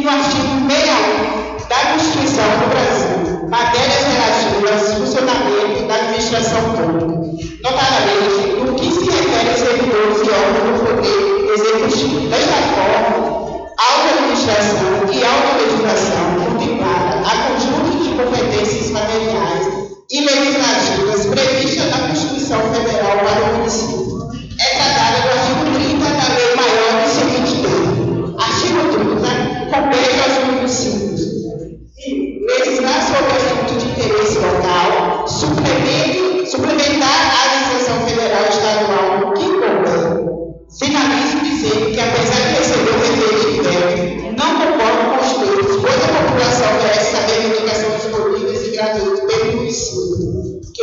[0.00, 7.06] E no artigo 61 da Constituição do Brasil, matérias relativas ao funcionamento da administração pública,
[7.62, 12.30] notadamente no que se refere a servidores e órgãos do poder executivo.
[12.30, 19.66] Desta forma, auto-administração e auto-legislação contemplada a conjunto de competências materiais
[20.10, 24.29] e legislativas previstas na Constituição Federal para o município.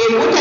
[0.09, 0.36] Município, que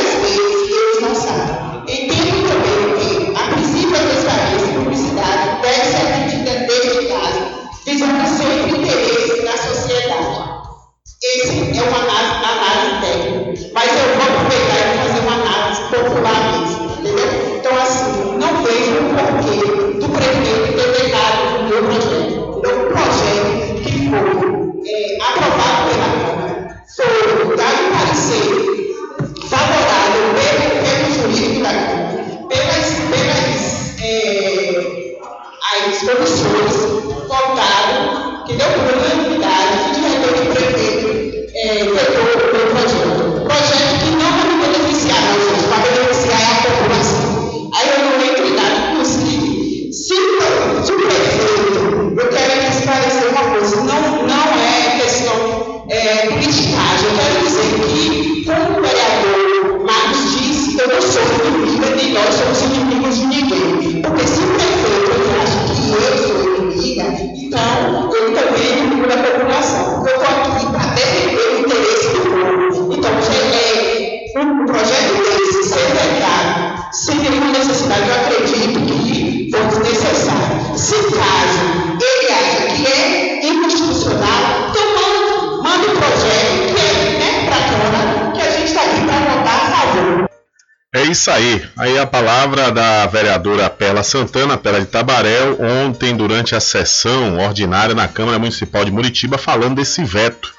[91.11, 91.65] isso aí.
[91.77, 97.95] Aí a palavra da vereadora Perla Santana, Perla de Tabaréu, ontem durante a sessão ordinária
[97.95, 100.53] na Câmara Municipal de Muritiba, falando desse veto,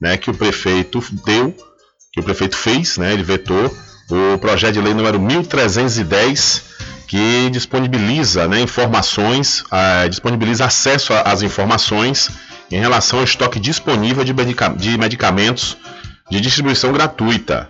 [0.00, 1.54] né, que o prefeito deu,
[2.12, 3.74] que o prefeito fez, né, ele vetou
[4.10, 6.62] o projeto de lei número 1310,
[7.06, 12.30] que disponibiliza, né, informações, ah, disponibiliza acesso às informações
[12.70, 15.76] em relação ao estoque disponível de, medica- de medicamentos
[16.30, 17.68] de distribuição gratuita.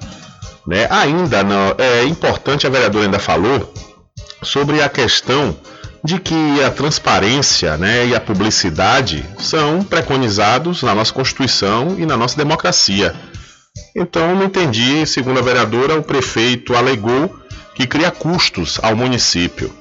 [0.67, 0.87] Né?
[0.91, 3.73] Ainda não, é importante, a vereadora ainda falou
[4.43, 5.57] sobre a questão
[6.03, 12.17] de que a transparência né, e a publicidade são preconizados na nossa Constituição e na
[12.17, 13.15] nossa democracia.
[13.97, 17.35] Então, não entendi, segundo a vereadora, o prefeito alegou
[17.75, 19.73] que cria custos ao município.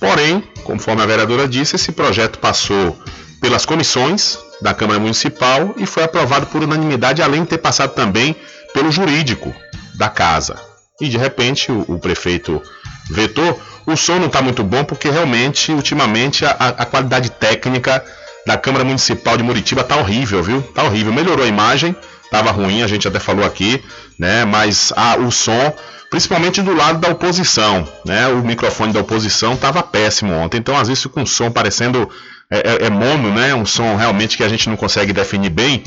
[0.00, 2.98] Porém, conforme a vereadora disse, esse projeto passou
[3.40, 8.34] pelas comissões da Câmara Municipal e foi aprovado por unanimidade, além de ter passado também
[8.72, 9.54] pelo jurídico
[9.96, 10.56] da casa.
[11.00, 12.62] E de repente o, o prefeito
[13.10, 13.60] vetou.
[13.86, 18.04] O som não está muito bom porque realmente, ultimamente, a, a qualidade técnica
[18.46, 20.62] da Câmara Municipal de Muritiba tá horrível, viu?
[20.62, 21.12] Tá horrível.
[21.12, 21.94] Melhorou a imagem,
[22.30, 23.82] tava ruim, a gente até falou aqui,
[24.18, 24.44] né?
[24.44, 25.72] Mas ah, o som,
[26.10, 28.26] principalmente do lado da oposição, né?
[28.28, 30.58] O microfone da oposição tava péssimo ontem.
[30.58, 32.08] Então, às vezes, com o som parecendo
[32.50, 33.54] é, é- é mono, né?
[33.54, 35.82] Um som realmente que a gente não consegue definir bem.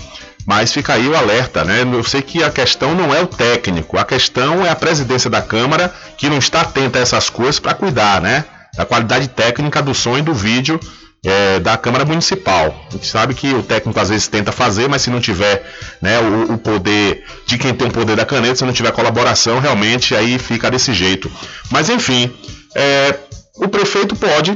[0.46, 1.82] Mas fica aí o alerta, né?
[1.82, 5.42] Eu sei que a questão não é o técnico, a questão é a presidência da
[5.42, 8.46] Câmara que não está atenta a essas coisas para cuidar, né?
[8.76, 10.80] Da qualidade técnica do som e do vídeo
[11.26, 12.86] é, da Câmara Municipal.
[12.90, 15.64] A gente sabe que o técnico às vezes tenta fazer, mas se não tiver
[16.02, 19.60] né, o, o poder de quem tem o poder da caneta, se não tiver colaboração,
[19.60, 21.32] realmente aí fica desse jeito.
[21.70, 22.34] Mas enfim,
[22.76, 23.16] é,
[23.56, 24.56] o prefeito pode,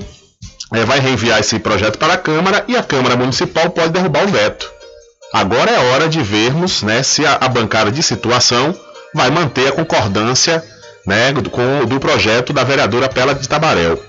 [0.73, 4.29] é, vai reenviar esse projeto para a Câmara e a Câmara Municipal pode derrubar o
[4.29, 4.71] veto.
[5.33, 8.79] Agora é hora de vermos né, se a, a bancada de situação
[9.15, 10.63] vai manter a concordância
[11.07, 13.99] né, do, com, do projeto da vereadora Pela de Tabaréu.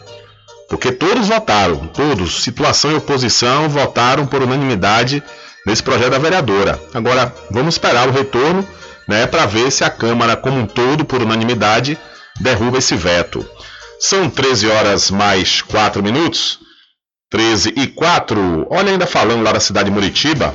[0.69, 5.23] Porque todos votaram, todos, situação e oposição, votaram por unanimidade
[5.67, 6.79] nesse projeto da vereadora.
[6.93, 8.67] Agora, vamos esperar o retorno
[9.09, 11.99] né, para ver se a Câmara, como um todo, por unanimidade,
[12.39, 13.49] derruba esse veto.
[13.99, 16.59] São 13 horas mais 4 minutos.
[17.31, 18.67] 13 e 4.
[18.69, 20.55] Olha, ainda falando lá da cidade de Muritiba,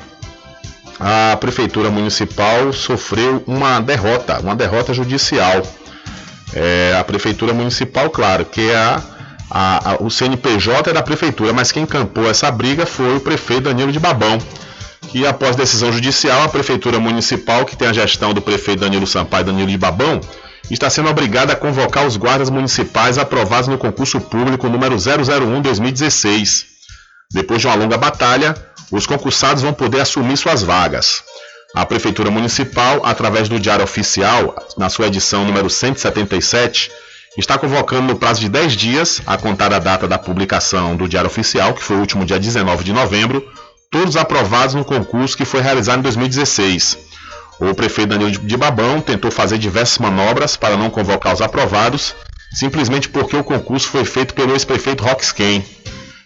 [0.99, 5.61] a prefeitura municipal sofreu uma derrota, uma derrota judicial.
[6.53, 9.01] É, a prefeitura municipal, claro, que é a
[9.49, 13.63] a, a, o CNPJ é da prefeitura, mas quem campou essa briga foi o prefeito
[13.63, 14.37] Danilo de Babão,
[15.07, 19.45] que após decisão judicial, a prefeitura municipal, que tem a gestão do prefeito Danilo Sampaio
[19.45, 20.21] Danilo de Babão,
[20.69, 26.65] está sendo obrigada a convocar os guardas municipais aprovados no concurso público número 001-2016.
[27.31, 28.55] Depois de uma longa batalha,
[28.91, 31.23] os concursados vão poder assumir suas vagas.
[31.75, 36.91] A Prefeitura Municipal, através do Diário Oficial, na sua edição número 177,
[37.37, 41.29] está convocando no prazo de 10 dias, a contar a data da publicação do Diário
[41.29, 43.47] Oficial, que foi o último dia 19 de novembro,
[43.91, 46.97] todos aprovados no concurso que foi realizado em 2016.
[47.59, 52.15] O prefeito Danilo de Babão tentou fazer diversas manobras para não convocar os aprovados,
[52.53, 55.63] simplesmente porque o concurso foi feito pelo ex-prefeito Roxken.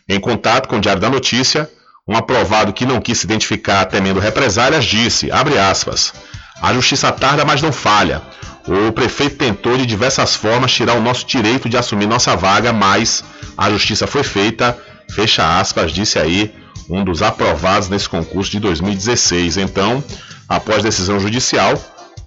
[0.07, 1.69] Em contato com o Diário da Notícia,
[2.07, 6.13] um aprovado que não quis se identificar temendo represálias disse, abre aspas,
[6.61, 8.21] a justiça tarda, mas não falha.
[8.67, 13.23] O prefeito tentou de diversas formas tirar o nosso direito de assumir nossa vaga, mas
[13.57, 14.77] a justiça foi feita,
[15.11, 16.53] fecha aspas, disse aí
[16.89, 19.57] um dos aprovados nesse concurso de 2016.
[19.57, 20.03] Então,
[20.47, 21.73] após decisão judicial,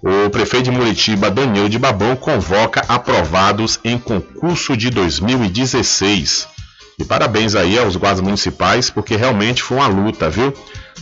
[0.01, 6.56] o prefeito de Muritiba, Danilo de Babão, convoca aprovados em concurso de 2016.
[6.99, 10.51] E parabéns aí aos guardas municipais, porque realmente foi uma luta, viu?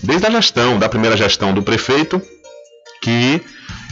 [0.04, 2.22] Desde a gestão, da primeira gestão do prefeito,
[3.02, 3.42] que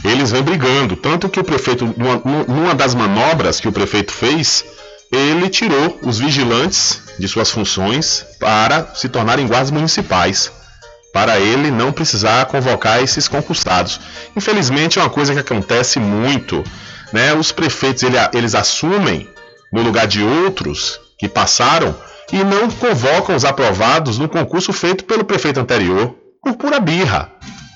[0.04, 0.96] eles vêm brigando.
[0.96, 4.64] Tanto que o prefeito, numa, numa das manobras que o prefeito fez,
[5.10, 10.52] ele tirou os vigilantes de suas funções para se tornarem guardas municipais.
[11.10, 13.98] Para ele não precisar convocar esses concursados.
[14.36, 16.62] Infelizmente é uma coisa que acontece muito.
[17.14, 17.32] Né?
[17.32, 19.26] Os prefeitos ele, eles assumem
[19.72, 21.94] no lugar de outros que passaram
[22.32, 27.30] e não convocam os aprovados no concurso feito pelo prefeito anterior, por pura birra.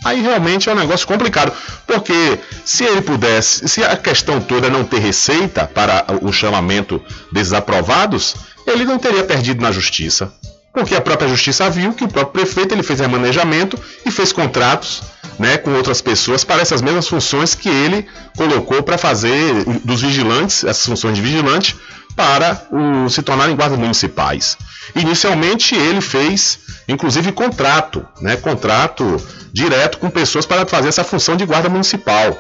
[0.04, 1.52] Aí realmente é um negócio complicado,
[1.86, 7.52] porque se ele pudesse, se a questão toda não ter receita para o chamamento desses
[7.52, 8.36] aprovados,
[8.66, 10.32] ele não teria perdido na justiça.
[10.72, 15.02] Porque a própria justiça viu que o próprio prefeito ele fez remanejamento e fez contratos
[15.38, 20.64] né, com outras pessoas para essas mesmas funções que ele colocou para fazer dos vigilantes,
[20.64, 21.76] essas funções de vigilante,
[22.14, 24.56] para o, se tornarem guardas municipais.
[24.94, 29.20] Inicialmente ele fez, inclusive, contrato, né, contrato
[29.52, 32.36] direto com pessoas para fazer essa função de guarda municipal.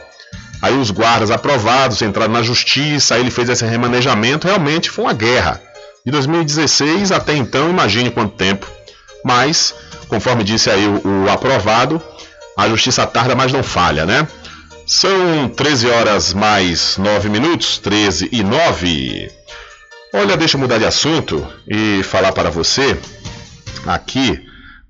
[0.60, 5.12] Aí os guardas aprovados entraram na justiça, aí ele fez esse remanejamento, realmente foi uma
[5.12, 5.60] guerra.
[6.04, 8.66] De 2016 até então, imagine quanto tempo.
[9.24, 9.74] Mas,
[10.08, 12.02] conforme disse aí o, o aprovado,
[12.56, 14.26] a justiça tarda, mas não falha, né?
[14.90, 19.30] São 13 horas mais 9 minutos, 13 e 9.
[20.14, 22.98] Olha, deixa eu mudar de assunto e falar para você
[23.86, 24.42] aqui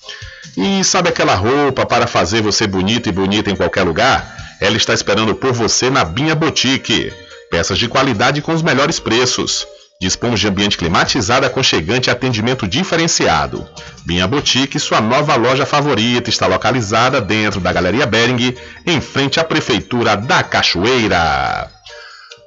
[0.57, 4.37] E sabe aquela roupa para fazer você bonito e bonita em qualquer lugar?
[4.61, 7.13] Ela está esperando por você na Binha Boutique.
[7.53, 9.65] Peças de qualidade com os melhores preços.
[10.03, 13.65] Dispomos de ambiente climatizado, aconchegante e atendimento diferenciado.
[14.05, 18.53] Binha Boutique, sua nova loja favorita, está localizada dentro da Galeria Bering,
[18.85, 21.71] em frente à Prefeitura da Cachoeira.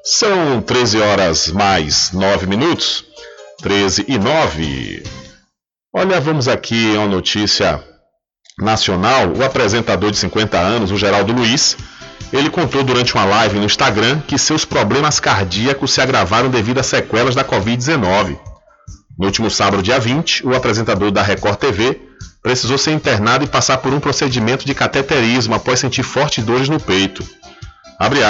[0.04, 3.06] São 13 horas mais 9 minutos.
[3.62, 5.04] 13 e 9.
[5.96, 7.82] Olha, vamos aqui a uma notícia
[8.60, 9.32] nacional.
[9.34, 11.78] O apresentador de 50 anos, o Geraldo Luiz,
[12.34, 16.84] ele contou durante uma live no Instagram que seus problemas cardíacos se agravaram devido a
[16.84, 18.38] sequelas da Covid-19.
[19.18, 22.02] No último sábado, dia 20, o apresentador da Record TV
[22.44, 26.80] precisou ser internado e passar por um procedimento de cateterismo após sentir fortes dores no
[26.80, 27.24] peito.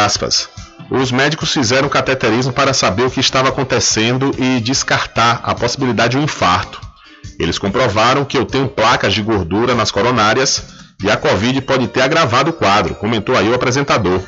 [0.06, 0.48] Aspas.
[0.92, 6.18] Os médicos fizeram cateterismo para saber o que estava acontecendo e descartar a possibilidade de
[6.18, 6.80] um infarto.
[7.40, 12.02] Eles comprovaram que eu tenho placas de gordura nas coronárias e a Covid pode ter
[12.02, 14.22] agravado o quadro, comentou aí o apresentador.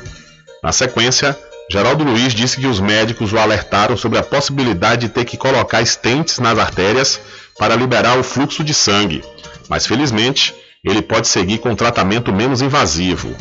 [0.62, 1.38] Na sequência,
[1.70, 5.82] Geraldo Luiz disse que os médicos o alertaram sobre a possibilidade de ter que colocar
[5.82, 7.20] estentes nas artérias
[7.58, 9.22] para liberar o fluxo de sangue,
[9.68, 13.34] mas felizmente ele pode seguir com tratamento menos invasivo.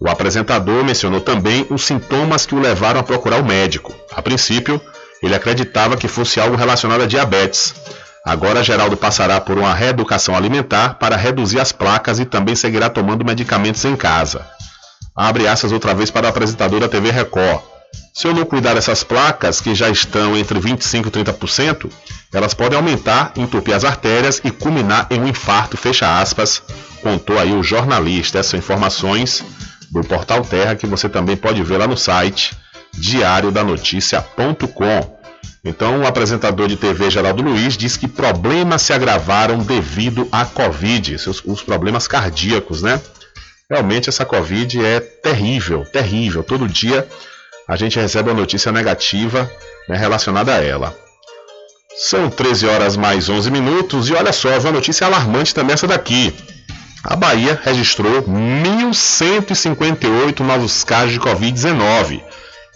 [0.00, 3.94] O apresentador mencionou também os sintomas que o levaram a procurar o médico.
[4.12, 4.80] A princípio,
[5.22, 7.74] ele acreditava que fosse algo relacionado a diabetes,
[8.24, 13.24] Agora Geraldo passará por uma reeducação alimentar para reduzir as placas e também seguirá tomando
[13.24, 14.46] medicamentos em casa.
[15.16, 17.62] Abre aspas outra vez para o apresentador da TV Record.
[18.14, 21.90] Se eu não cuidar dessas placas, que já estão entre 25% e 30%,
[22.32, 26.62] elas podem aumentar, entupir as artérias e culminar em um infarto, fecha aspas,
[27.02, 28.38] contou aí o jornalista.
[28.38, 29.44] Essas são informações
[29.90, 32.56] do Portal Terra que você também pode ver lá no site
[32.92, 35.19] diariodanoticia.com.
[35.64, 41.14] Então, o apresentador de TV Geraldo Luiz diz que problemas se agravaram devido à Covid,
[41.16, 43.00] os, os problemas cardíacos, né?
[43.68, 46.42] Realmente essa Covid é terrível, terrível.
[46.42, 47.06] Todo dia
[47.68, 49.48] a gente recebe uma notícia negativa
[49.88, 50.96] né, relacionada a ela.
[51.96, 56.34] São 13 horas mais 11 minutos e olha só, uma notícia alarmante também essa daqui.
[57.04, 62.22] A Bahia registrou 1.158 novos casos de Covid-19.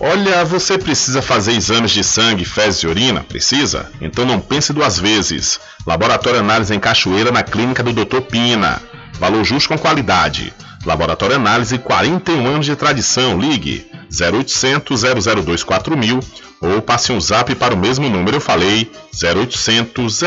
[0.00, 3.22] Olha, você precisa fazer exames de sangue, fezes e urina?
[3.22, 3.92] Precisa?
[4.00, 5.60] Então não pense duas vezes.
[5.86, 8.22] Laboratório Análise em Cachoeira, na clínica do Dr.
[8.22, 8.80] Pina.
[9.20, 10.54] Valor justo com qualidade.
[10.86, 13.38] Laboratório Análise, 41 anos de tradição.
[13.38, 16.20] Ligue 0800 002 4000
[16.60, 20.20] ou passe um zap para o mesmo número eu falei, 0800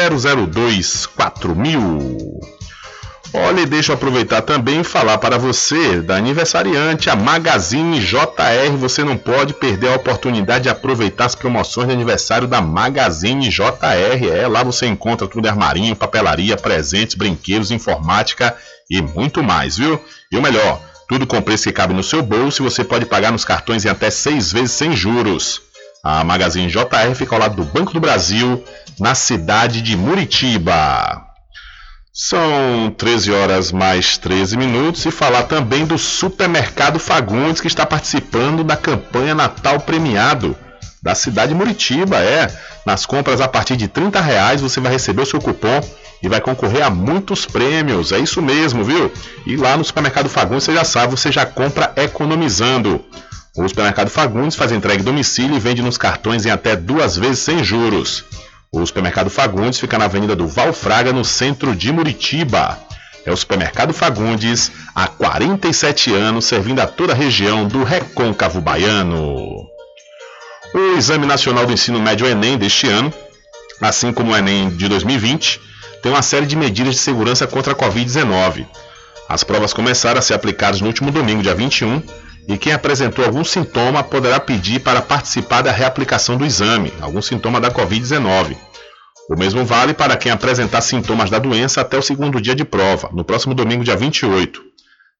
[0.47, 2.59] 002 4000.
[3.32, 8.75] Olha, e deixa eu aproveitar também e falar para você da aniversariante, a Magazine JR.
[8.80, 14.27] Você não pode perder a oportunidade de aproveitar as promoções de aniversário da Magazine JR.
[14.34, 18.55] É, lá você encontra tudo armarinho, papelaria, presentes, brinquedos, informática
[18.89, 20.01] e muito mais, viu?
[20.32, 23.32] E o melhor, tudo com preço que cabe no seu bolso e você pode pagar
[23.32, 25.60] nos cartões em até seis vezes sem juros.
[26.03, 28.64] A Magazine JR fica ao lado do Banco do Brasil,
[28.99, 31.26] na cidade de Muritiba.
[32.14, 38.64] São 13 horas mais 13 minutos e falar também do Supermercado Fagundes que está participando
[38.64, 40.55] da campanha Natal Premiado
[41.01, 42.18] da cidade de Muritiba.
[42.18, 42.53] É,
[42.86, 45.82] nas compras a partir de 30 reais você vai receber o seu cupom
[46.22, 48.11] e vai concorrer a muitos prêmios.
[48.11, 49.11] É isso mesmo, viu?
[49.45, 53.03] E lá no Supermercado Fagundes você já sabe, você já compra economizando.
[53.55, 57.39] O Supermercado Fagundes faz entrega em domicílio e vende nos cartões em até duas vezes
[57.39, 58.24] sem juros.
[58.72, 62.78] O Supermercado Fagundes fica na Avenida do Valfraga, no centro de Muritiba.
[63.26, 69.67] É o Supermercado Fagundes, há 47 anos, servindo a toda a região do Recôncavo Baiano.
[70.74, 73.11] O Exame Nacional do Ensino Médio Enem deste ano,
[73.82, 75.59] assim como o Enem de 2020,
[76.02, 78.66] tem uma série de medidas de segurança contra a Covid-19.
[79.28, 82.02] As provas começaram a ser aplicadas no último domingo, dia 21,
[82.47, 87.62] e quem apresentou algum sintoma poderá pedir para participar da reaplicação do exame, algum sintoma
[87.62, 88.58] da Covid-19.
[89.30, 93.10] O mesmo vale para quem apresentar sintomas da doença até o segundo dia de prova,
[93.14, 94.64] no próximo domingo, dia 28.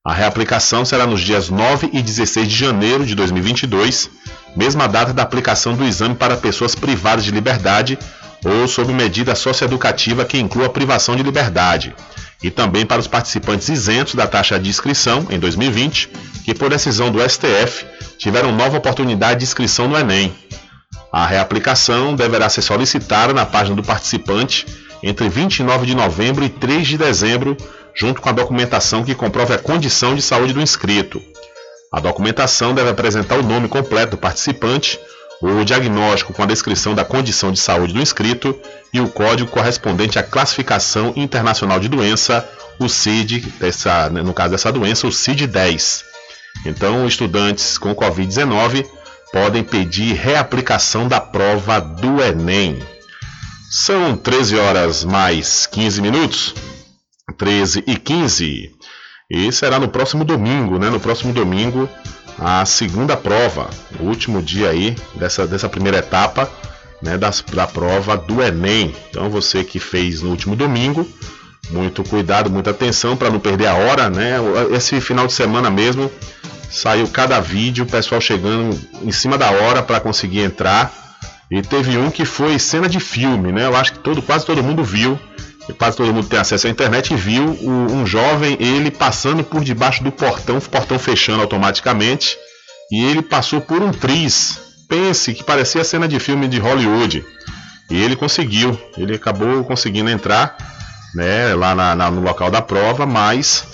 [0.04, 4.10] A reaplicação será nos dias 9 e 16 de janeiro de 2022,
[4.56, 7.96] mesma data da aplicação do exame para pessoas privadas de liberdade
[8.44, 11.94] ou sob medida socioeducativa que inclua privação de liberdade,
[12.42, 16.10] e também para os participantes isentos da taxa de inscrição em 2020,
[16.44, 17.84] que por decisão do STF
[18.18, 20.32] tiveram nova oportunidade de inscrição no Enem.
[21.12, 24.66] A reaplicação deverá ser solicitada na página do participante
[25.02, 27.56] entre 29 de novembro e 3 de dezembro,
[27.94, 31.20] junto com a documentação que comprove a condição de saúde do inscrito.
[31.92, 35.00] A documentação deve apresentar o nome completo do participante,
[35.40, 38.58] o diagnóstico com a descrição da condição de saúde do inscrito
[38.92, 42.46] e o código correspondente à classificação internacional de doença,
[42.78, 46.04] o CID, dessa, no caso dessa doença, o CID-10.
[46.66, 48.86] Então, estudantes com Covid-19
[49.32, 52.78] podem pedir reaplicação da prova do Enem.
[53.70, 56.54] São 13 horas mais 15 minutos,
[57.38, 58.74] 13 e 15.
[59.30, 60.90] E será no próximo domingo, né?
[60.90, 61.88] No próximo domingo,
[62.40, 63.68] a segunda prova,
[63.98, 66.50] o último dia aí dessa, dessa primeira etapa
[67.02, 68.94] né, das, da prova do Enem.
[69.10, 71.06] Então você que fez no último domingo,
[71.70, 74.36] muito cuidado, muita atenção para não perder a hora, né?
[74.74, 76.10] Esse final de semana mesmo
[76.70, 80.92] saiu cada vídeo, o pessoal chegando em cima da hora para conseguir entrar.
[81.50, 83.66] E teve um que foi cena de filme, né?
[83.66, 85.18] Eu acho que todo, quase todo mundo viu.
[85.78, 90.02] Quase todo mundo tem acesso à internet e viu um jovem, ele passando por debaixo
[90.02, 92.36] do portão, o portão fechando automaticamente.
[92.90, 94.58] E ele passou por um tris.
[94.88, 97.24] Pense que parecia cena de filme de Hollywood.
[97.88, 100.56] E ele conseguiu, ele acabou conseguindo entrar
[101.14, 103.64] né, lá na, na, no local da prova, mas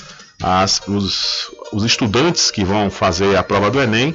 [0.43, 4.14] as, os, os estudantes que vão fazer a prova do Enem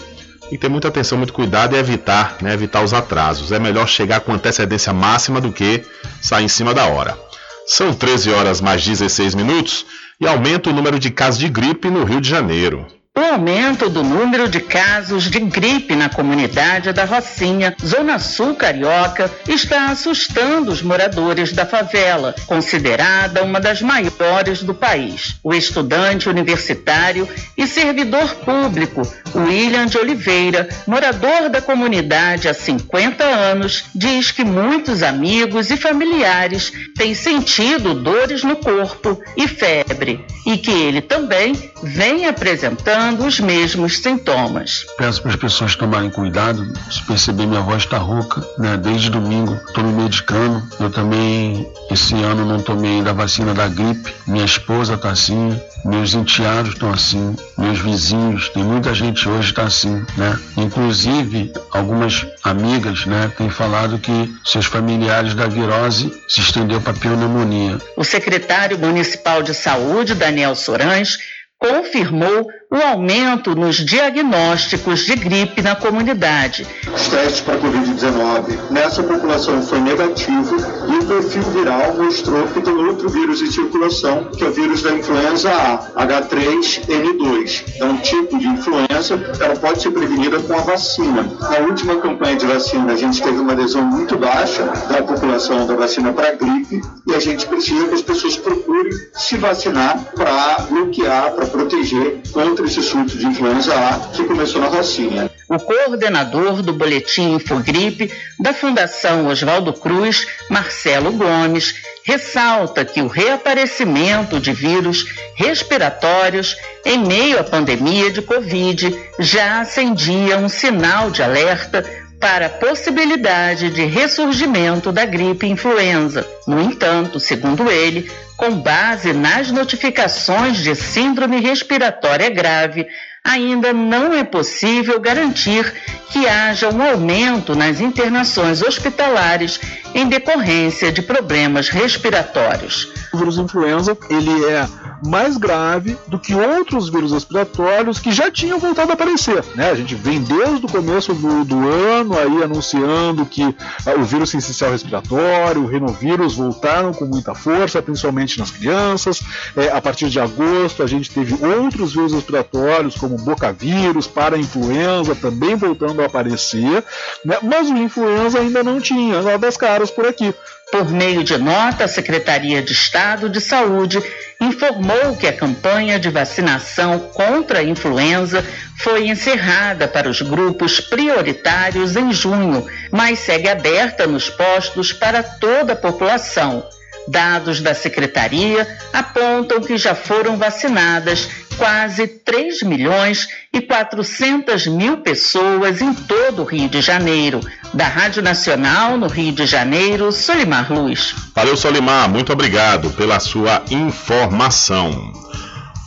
[0.52, 3.52] e ter muita atenção, muito cuidado e evitar, né, evitar os atrasos.
[3.52, 5.84] É melhor chegar com antecedência máxima do que
[6.22, 7.18] sair em cima da hora.
[7.66, 9.86] São 13 horas mais 16 minutos
[10.20, 13.01] e aumenta o número de casos de gripe no Rio de Janeiro.
[13.14, 19.30] O aumento do número de casos de gripe na comunidade da Rocinha, Zona Sul Carioca,
[19.50, 25.36] está assustando os moradores da favela, considerada uma das maiores do país.
[25.44, 29.02] O estudante universitário e servidor público
[29.36, 36.72] William de Oliveira, morador da comunidade há 50 anos, diz que muitos amigos e familiares
[36.96, 41.54] têm sentido dores no corpo e febre e que ele também
[41.84, 44.86] vem apresentando os mesmos sintomas.
[44.98, 46.72] Peço para as pessoas tomarem cuidado.
[46.90, 48.78] Se perceber, minha voz está rouca, né?
[48.78, 50.62] Desde domingo estou me medicando.
[50.80, 54.14] Eu também, esse ano, não tomei ainda a vacina da gripe.
[54.28, 59.64] Minha esposa está assim, meus enteados estão assim, meus vizinhos, tem muita gente hoje está
[59.64, 60.40] assim, né?
[60.58, 67.80] Inclusive, algumas amigas, né, têm falado que seus familiares da virose se estendeu para pneumonia.
[67.98, 71.18] O secretário municipal de saúde, Daniel Sorães,
[71.58, 76.66] confirmou o aumento nos diagnósticos de gripe na comunidade.
[76.88, 80.56] Os testes para Covid-19 nessa população foi negativo
[80.88, 84.82] e o perfil viral mostrou que tem outro vírus em circulação, que é o vírus
[84.84, 87.64] da influenza A, H3N2.
[87.78, 91.24] É um tipo de influenza, ela pode ser prevenida com a vacina.
[91.42, 95.76] Na última campanha de vacina, a gente teve uma adesão muito baixa da população da
[95.76, 101.34] vacina para gripe e a gente precisa que as pessoas procurem se vacinar para bloquear,
[101.34, 105.30] para proteger contra esse surto de influenza A que começou na Rocinha.
[105.50, 114.40] O coordenador do Boletim Infogripe da Fundação Oswaldo Cruz, Marcelo Gomes, ressalta que o reaparecimento
[114.40, 115.06] de vírus
[115.36, 116.56] respiratórios
[116.86, 121.84] em meio à pandemia de Covid já acendia um sinal de alerta
[122.20, 126.26] para a possibilidade de ressurgimento da gripe influenza.
[126.48, 128.10] No entanto, segundo ele,
[128.42, 132.88] com base nas notificações de síndrome respiratória grave,
[133.24, 135.72] ainda não é possível garantir
[136.10, 139.60] que haja um aumento nas internações hospitalares
[139.94, 142.92] em decorrência de problemas respiratórios.
[143.14, 144.68] O vírus influenza, ele é
[145.06, 149.44] mais grave do que outros vírus respiratórios que já tinham voltado a aparecer.
[149.56, 149.70] Né?
[149.70, 153.44] A gente vem desde o começo do, do ano aí anunciando que
[153.86, 159.22] ah, o vírus essencial respiratório, o renovírus voltaram com muita força, principalmente nas crianças.
[159.56, 165.56] É, a partir de agosto a gente teve outros vírus respiratórios, como bocavírus, para-influenza, também
[165.56, 166.84] voltando a aparecer,
[167.26, 167.38] né?
[167.42, 170.34] mas o influenza ainda não tinha, nada das caras por aqui.
[170.72, 174.02] Por meio de nota, a Secretaria de Estado de Saúde
[174.40, 178.44] informou que a campanha de vacinação contra a influenza
[178.78, 185.74] foi encerrada para os grupos prioritários em junho, mas segue aberta nos postos para toda
[185.74, 186.66] a população.
[187.08, 191.28] Dados da secretaria apontam que já foram vacinadas
[191.58, 197.40] quase 3 milhões e 400 mil pessoas em todo o Rio de Janeiro.
[197.74, 201.16] Da Rádio Nacional, no Rio de Janeiro, Solimar Luz.
[201.36, 202.10] Valeu, Solimar.
[202.10, 205.14] Muito obrigado pela sua informação.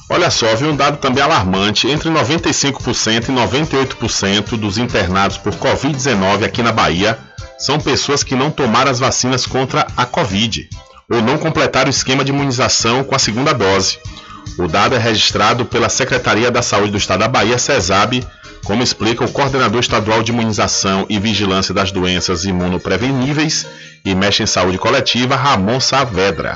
[0.09, 6.45] Olha só, vi um dado também alarmante: entre 95% e 98% dos internados por Covid-19
[6.45, 7.19] aqui na Bahia
[7.59, 10.69] são pessoas que não tomaram as vacinas contra a Covid
[11.11, 13.99] ou não completaram o esquema de imunização com a segunda dose.
[14.59, 18.27] O dado é registrado pela Secretaria da Saúde do Estado da Bahia, CESAB,
[18.65, 23.67] como explica o coordenador estadual de imunização e vigilância das doenças imunopreveníveis
[24.05, 26.55] e mexe em saúde coletiva, Ramon Saavedra.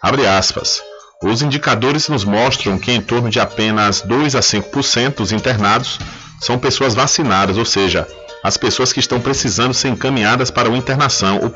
[0.00, 0.82] Abre aspas.
[1.22, 5.98] Os indicadores nos mostram que em torno de apenas 2 a 5% dos internados
[6.40, 8.06] são pessoas vacinadas, ou seja,
[8.42, 11.50] as pessoas que estão precisando ser encaminhadas para uma internação ou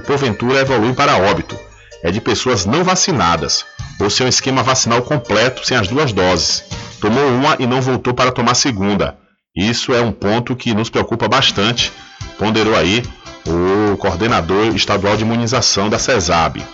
[0.00, 1.56] porventura evoluem para óbito
[2.02, 3.64] é de pessoas não vacinadas,
[4.00, 6.64] ou seu esquema vacinal completo sem as duas doses.
[7.00, 9.16] Tomou uma e não voltou para tomar segunda.
[9.54, 11.92] Isso é um ponto que nos preocupa bastante,
[12.38, 13.02] ponderou aí
[13.46, 16.64] o coordenador estadual de imunização da CESAB.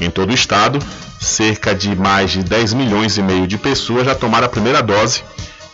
[0.00, 0.78] Em todo o estado,
[1.20, 5.22] cerca de mais de 10 milhões e meio de pessoas já tomaram a primeira dose,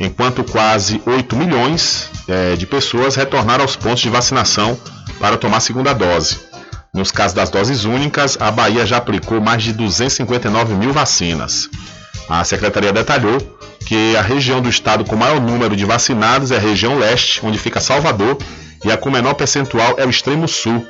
[0.01, 4.79] enquanto quase 8 milhões é, de pessoas retornaram aos pontos de vacinação
[5.19, 6.54] para tomar a segunda dose.
[6.95, 11.69] Nos casos das doses únicas, a Bahia já aplicou mais de 259 mil vacinas.
[12.29, 13.37] A secretaria detalhou
[13.85, 17.59] que a região do estado com maior número de vacinados é a região leste, onde
[17.59, 18.39] fica Salvador,
[18.85, 20.87] e a com menor percentual é o extremo sul.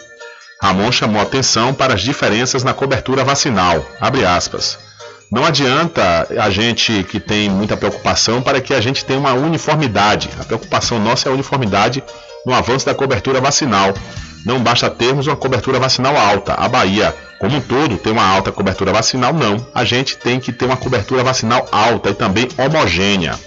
[0.60, 3.85] Ramon chamou atenção para as diferenças na cobertura vacinal.
[5.32, 10.28] Não adianta a gente que tem muita preocupação para que a gente tenha uma uniformidade.
[10.39, 12.05] A preocupação nossa é a uniformidade
[12.44, 13.94] no avanço da cobertura vacinal.
[14.44, 16.54] Não basta termos uma cobertura vacinal alta.
[16.54, 19.32] A Bahia, como um todo, tem uma alta cobertura vacinal?
[19.32, 19.66] Não.
[19.74, 23.38] A gente tem que ter uma cobertura vacinal alta e também homogênea.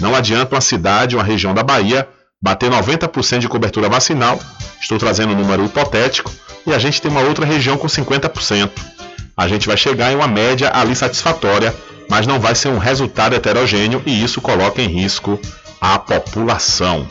[0.00, 2.08] Não adianta uma cidade, uma região da Bahia
[2.42, 4.36] bater 90% de cobertura vacinal,
[4.80, 6.32] estou trazendo um número hipotético,
[6.66, 8.70] e a gente tem uma outra região com 50%.
[9.36, 11.74] A gente vai chegar em uma média ali satisfatória,
[12.10, 15.40] mas não vai ser um resultado heterogêneo e isso coloca em risco
[15.80, 17.06] a população.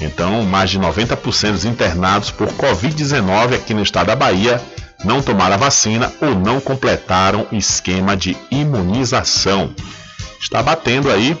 [0.00, 4.60] Então, mais de 90% dos internados por Covid-19 aqui no estado da Bahia
[5.04, 9.74] não tomaram a vacina ou não completaram o esquema de imunização.
[10.40, 11.36] Está batendo aí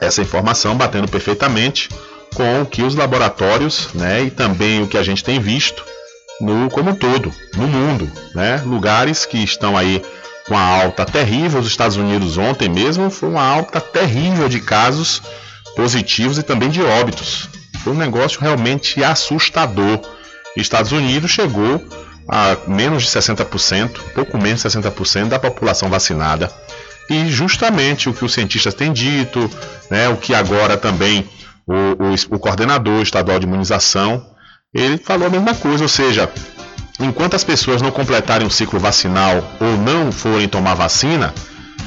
[0.00, 1.88] essa informação, batendo perfeitamente
[2.34, 5.84] com o que os laboratórios né, e também o que a gente tem visto
[6.40, 8.10] no como um todo, no mundo.
[8.34, 8.60] Né?
[8.64, 10.02] Lugares que estão aí
[10.46, 15.22] com a alta terrível, os Estados Unidos ontem mesmo foi uma alta terrível de casos
[15.74, 17.48] positivos e também de óbitos.
[17.86, 20.00] Um negócio realmente assustador.
[20.56, 21.84] Estados Unidos chegou
[22.28, 26.50] a menos de 60%, pouco menos de 60% da população vacinada.
[27.10, 29.50] E justamente o que os cientistas têm dito,
[29.90, 31.28] né, o que agora também
[31.66, 34.24] o, o, o coordenador estadual de imunização,
[34.72, 36.30] ele falou a mesma coisa, ou seja,
[36.98, 41.32] enquanto as pessoas não completarem o ciclo vacinal ou não forem tomar vacina,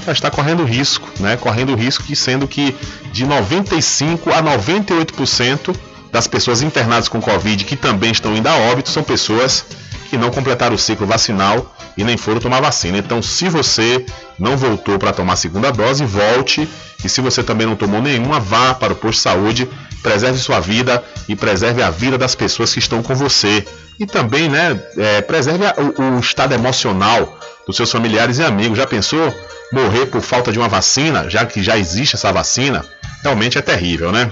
[0.07, 1.35] está correndo risco, né?
[1.35, 2.75] Correndo risco que sendo que
[3.11, 5.75] de 95 a 98%
[6.11, 9.65] das pessoas internadas com Covid que também estão indo a óbito são pessoas
[10.09, 12.97] que não completaram o ciclo vacinal e nem foram tomar vacina.
[12.97, 14.05] Então, se você
[14.37, 16.67] não voltou para tomar a segunda dose, volte.
[17.03, 19.69] E se você também não tomou nenhuma, vá para o posto de saúde,
[20.01, 23.65] preserve sua vida e preserve a vida das pessoas que estão com você.
[23.99, 25.65] E também, né, é, preserve
[25.97, 28.77] o, o estado emocional dos seus familiares e amigos.
[28.77, 29.33] Já pensou
[29.71, 32.85] morrer por falta de uma vacina, já que já existe essa vacina?
[33.23, 34.31] Realmente é terrível, né?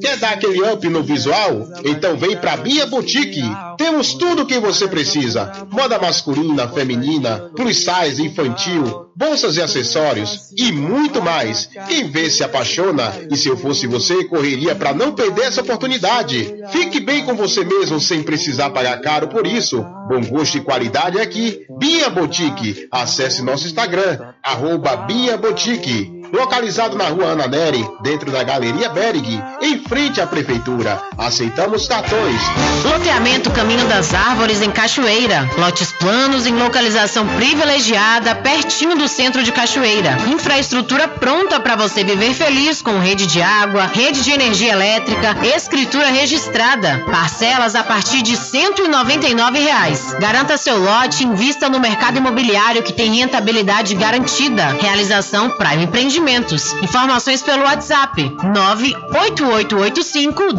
[0.00, 1.68] Quer dar aquele up no visual?
[1.84, 3.42] Então vem pra Bia Boutique.
[3.76, 10.50] Temos tudo o que você precisa: moda masculina, feminina, plus size, infantil, bolsas e acessórios
[10.56, 11.68] e muito mais.
[11.88, 16.54] Quem vê se apaixona e se eu fosse você, correria para não perder essa oportunidade.
[16.70, 19.84] Fique bem com você mesmo sem precisar pagar caro por isso.
[20.08, 21.66] Bom gosto e qualidade aqui.
[21.78, 22.88] Bia Boutique.
[22.90, 29.42] Acesse nosso Instagram, arroba Bia Boutique localizado na rua Ana Neri, dentro da Galeria Berg,
[29.60, 31.00] em frente à Prefeitura.
[31.18, 32.40] Aceitamos cartões.
[32.84, 35.48] Loteamento Caminho das Árvores em Cachoeira.
[35.58, 40.16] Lotes planos em localização privilegiada, pertinho do centro de Cachoeira.
[40.28, 46.08] Infraestrutura pronta para você viver feliz com rede de água, rede de energia elétrica, escritura
[46.08, 47.04] registrada.
[47.10, 50.14] Parcelas a partir de 199 reais.
[50.18, 54.76] Garanta seu lote invista no mercado imobiliário que tem rentabilidade garantida.
[54.80, 55.86] Realização Prime
[56.20, 56.74] Empreendimentos.
[56.82, 60.52] Informações pelo WhatsApp 98885 1000.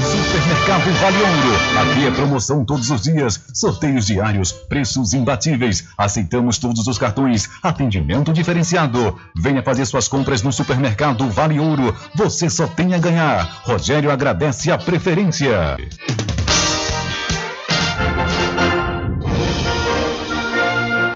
[0.00, 1.56] Supermercado Vale Ouro.
[1.80, 5.88] Aqui é promoção todos os dias, sorteios diários, preços imbatíveis.
[5.98, 9.18] Aceitamos todos os cartões, atendimento diferenciado.
[9.34, 11.96] Venha fazer suas compras no Supermercado Vale Ouro.
[12.14, 13.62] Você só tem a ganhar.
[13.64, 15.76] Rogério agradece a preferência.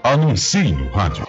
[0.03, 1.25] Anuncie no rádio.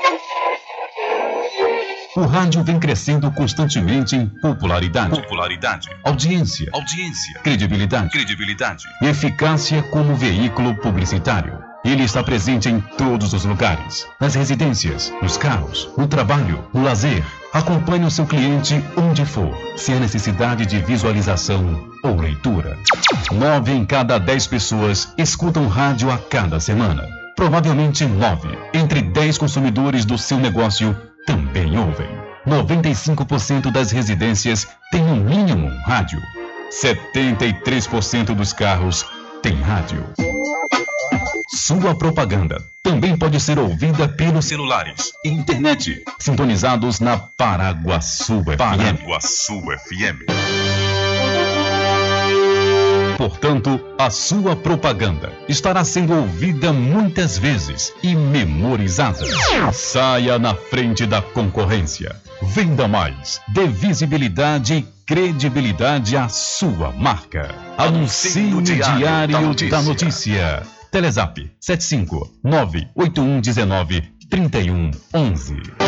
[2.18, 10.74] O rádio vem crescendo constantemente em popularidade, popularidade, audiência, audiência, credibilidade, credibilidade eficácia como veículo
[10.74, 11.62] publicitário.
[11.84, 17.24] Ele está presente em todos os lugares, nas residências, nos carros, no trabalho, no lazer.
[17.52, 22.76] Acompanhe o seu cliente onde for, se há necessidade de visualização ou leitura.
[23.30, 27.06] Nove em cada dez pessoas escutam rádio a cada semana.
[27.36, 30.96] Provavelmente nove entre dez consumidores do seu negócio
[31.28, 32.08] também ouvem.
[32.46, 36.18] 95% das residências têm no mínimo um rádio.
[36.70, 39.04] 73% dos carros
[39.42, 40.02] têm rádio.
[41.54, 48.56] Sua propaganda também pode ser ouvida pelos celulares e internet, sintonizados na Paraguaçu FM.
[48.56, 50.77] Paraguaçu FM.
[53.18, 59.26] Portanto, a sua propaganda estará sendo ouvida muitas vezes e memorizada.
[59.72, 62.14] Saia na frente da concorrência.
[62.40, 63.40] Venda mais.
[63.48, 67.52] Dê visibilidade e credibilidade à sua marca.
[67.76, 70.62] Anuncie o Diário da Notícia.
[70.92, 74.00] Telezap 75 98119
[74.30, 75.87] 3111.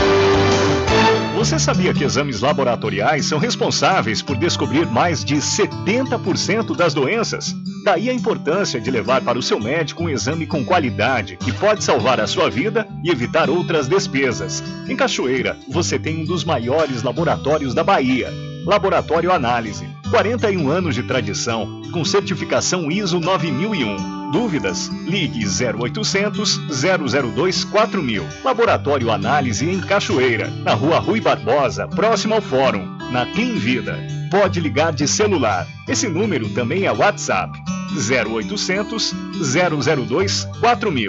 [1.41, 7.57] Você sabia que exames laboratoriais são responsáveis por descobrir mais de 70% das doenças?
[7.83, 11.83] Daí a importância de levar para o seu médico um exame com qualidade que pode
[11.83, 14.63] salvar a sua vida e evitar outras despesas.
[14.87, 18.50] Em Cachoeira, você tem um dos maiores laboratórios da Bahia.
[18.65, 19.89] Laboratório Análise.
[20.11, 24.31] 41 anos de tradição, com certificação ISO 9001.
[24.31, 24.89] Dúvidas?
[25.07, 28.25] Ligue 0800 002 4000.
[28.45, 33.99] Laboratório Análise em Cachoeira, na Rua Rui Barbosa, próximo ao Fórum, na Clean Vida.
[34.31, 35.67] Pode ligar de celular.
[35.89, 37.59] Esse número também é WhatsApp.
[37.93, 39.15] 0800
[40.07, 41.09] 002 4000.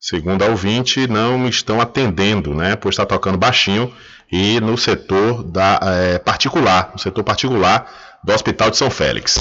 [0.00, 2.74] segundo a ouvinte, não estão atendendo, né?
[2.74, 3.92] Pois está tocando baixinho
[4.32, 7.86] e no setor da é, particular, no setor particular
[8.24, 9.38] do Hospital de São Félix.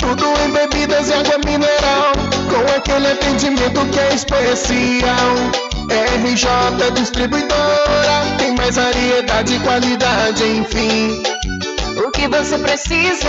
[0.00, 2.12] Tudo em bebidas e água mineral,
[2.50, 5.64] com aquele atendimento que é especial.
[6.24, 11.22] RJ Distribuidora, tem mais variedade e qualidade, enfim.
[11.96, 13.28] O que você precisa?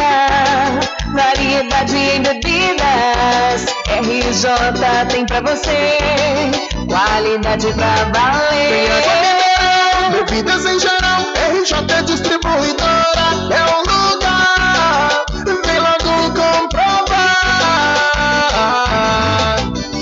[1.14, 3.66] Variedade em bebidas.
[3.88, 4.50] RJ
[5.10, 5.98] tem pra você.
[6.88, 8.88] Qualidade pra valer.
[8.88, 11.22] Tem água mineral, bebidas em geral.
[11.52, 15.26] RJ Distribuidora é o lugar.
[15.66, 17.36] Vem logo comprovar.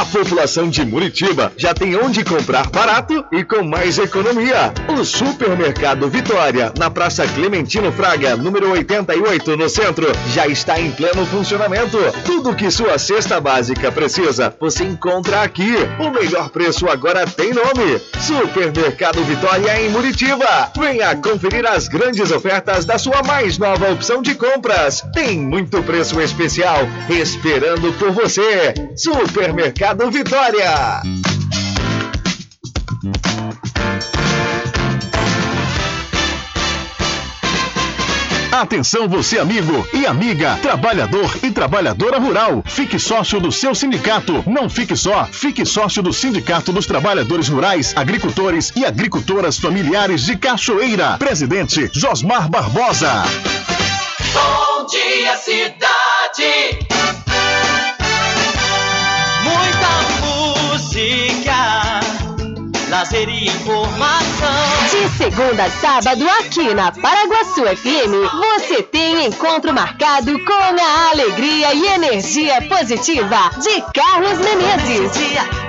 [0.03, 4.73] A população de Muritiba já tem onde comprar barato e com mais economia.
[4.89, 11.25] O Supermercado Vitória, na Praça Clementino Fraga, número 88, no centro, já está em pleno
[11.25, 11.97] funcionamento.
[12.25, 15.73] Tudo que sua cesta básica precisa, você encontra aqui.
[15.97, 20.69] O melhor preço agora tem nome: Supermercado Vitória em Muritiba.
[20.77, 25.01] Venha conferir as grandes ofertas da sua mais nova opção de compras.
[25.13, 28.73] Tem muito preço especial esperando por você.
[28.97, 31.01] Supermercado Vitória.
[38.51, 42.63] Atenção você amigo e amiga, trabalhador e trabalhadora rural.
[42.65, 44.43] Fique sócio do seu sindicato.
[44.47, 50.35] Não fique só, fique sócio do Sindicato dos Trabalhadores Rurais, Agricultores e Agricultoras Familiares de
[50.35, 51.17] Cachoeira.
[51.17, 53.23] Presidente Josmar Barbosa.
[54.33, 56.92] Bom dia, cidade.
[63.03, 64.53] Lazer e informação.
[64.89, 68.13] De segunda a sábado, aqui na Paraguaçu FM,
[68.55, 75.11] você tem encontro marcado com a alegria e energia positiva de Carlos Menezes.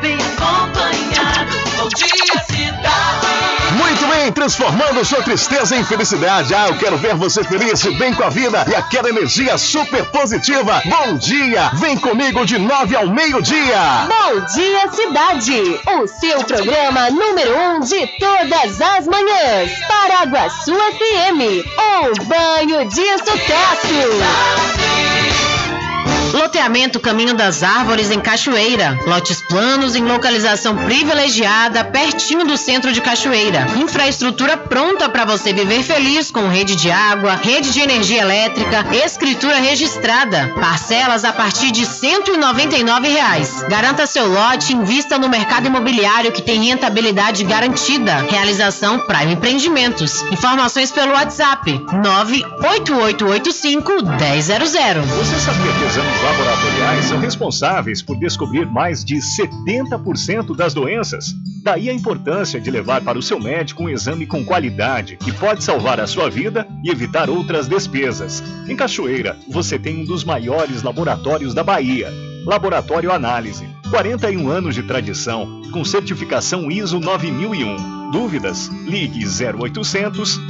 [0.01, 1.55] Bem acompanhado.
[1.77, 3.53] Bom dia, cidade.
[3.94, 6.52] Muito bem, transformando sua tristeza em felicidade.
[6.52, 10.82] Ah, eu quero ver você feliz, bem com a vida e aquela energia super positiva.
[10.84, 14.08] Bom dia, vem comigo de nove ao meio-dia.
[14.08, 15.80] Bom dia, cidade!
[16.00, 19.70] O seu programa número um de todas as manhãs.
[19.86, 23.94] Paraguaçu FM, um banho de sucesso.
[26.35, 28.98] Loteamento Caminho das Árvores em Cachoeira.
[29.06, 33.69] Lotes planos em localização privilegiada, pertinho do centro de Cachoeira.
[33.77, 39.61] Infraestrutura pronta para você viver feliz com rede de água, rede de energia elétrica, escritura
[39.61, 40.52] registrada.
[40.61, 43.62] Parcelas a partir de 199 reais.
[43.69, 48.27] Garanta seu lote e invista no mercado imobiliário que tem rentabilidade garantida.
[48.28, 50.23] Realização Prime Empreendimentos.
[50.32, 54.02] Informações pelo WhatsApp 98885 1000.
[55.15, 61.34] Você sabia que exames laboratoriais são responsáveis por descobrir mais de 70% das doenças?
[61.62, 65.62] Daí a importância de levar para o seu médico um exame com qualidade que pode
[65.62, 68.42] salvar a sua vida e evitar outras despesas.
[68.66, 72.10] Em Cachoeira, você tem um dos maiores laboratórios da Bahia.
[72.46, 73.68] Laboratório Análise.
[73.94, 78.10] 41 anos de tradição, com certificação ISO 9001.
[78.10, 78.66] Dúvidas?
[78.84, 80.40] Ligue 0800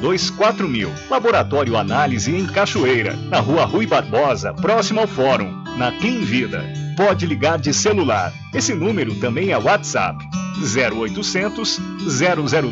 [0.00, 0.90] 002 4000.
[1.10, 6.64] Laboratório Análise em Cachoeira, na Rua Rui Barbosa, próximo ao Fórum, na Clean Vida.
[6.96, 8.32] Pode ligar de celular.
[8.54, 10.16] Esse número também é WhatsApp.
[10.74, 11.78] 0800